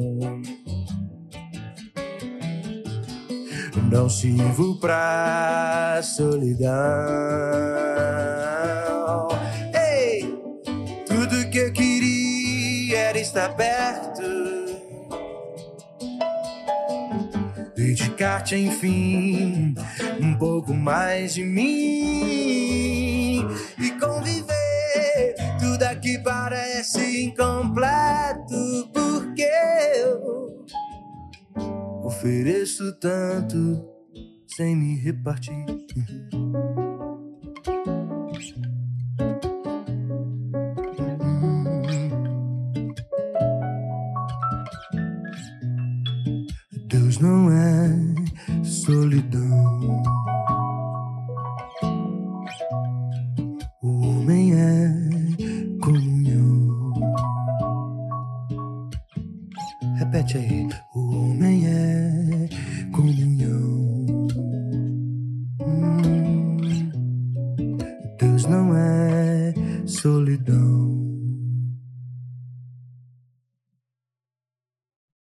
Não 3.90 4.08
sirvo 4.08 4.78
pra 4.78 6.00
solidão. 6.04 6.72
Que 11.52 11.58
eu 11.58 11.70
queria 11.70 12.98
era 12.98 13.20
estar 13.20 13.54
perto. 13.54 14.22
Dedicar-te, 17.76 18.56
enfim, 18.56 19.74
um 20.18 20.34
pouco 20.38 20.72
mais 20.72 21.34
de 21.34 21.44
mim 21.44 23.46
e 23.78 23.90
conviver. 24.00 25.34
Tudo 25.60 25.82
aqui 25.82 26.18
parece 26.24 27.26
incompleto 27.26 28.88
porque 28.94 29.50
eu 29.96 30.64
Ofereço 32.02 32.98
tanto 32.98 33.86
sem 34.56 34.74
me 34.74 34.96
repartir. 34.96 35.66
não 47.22 47.48
é 47.52 48.64
solidão. 48.64 49.31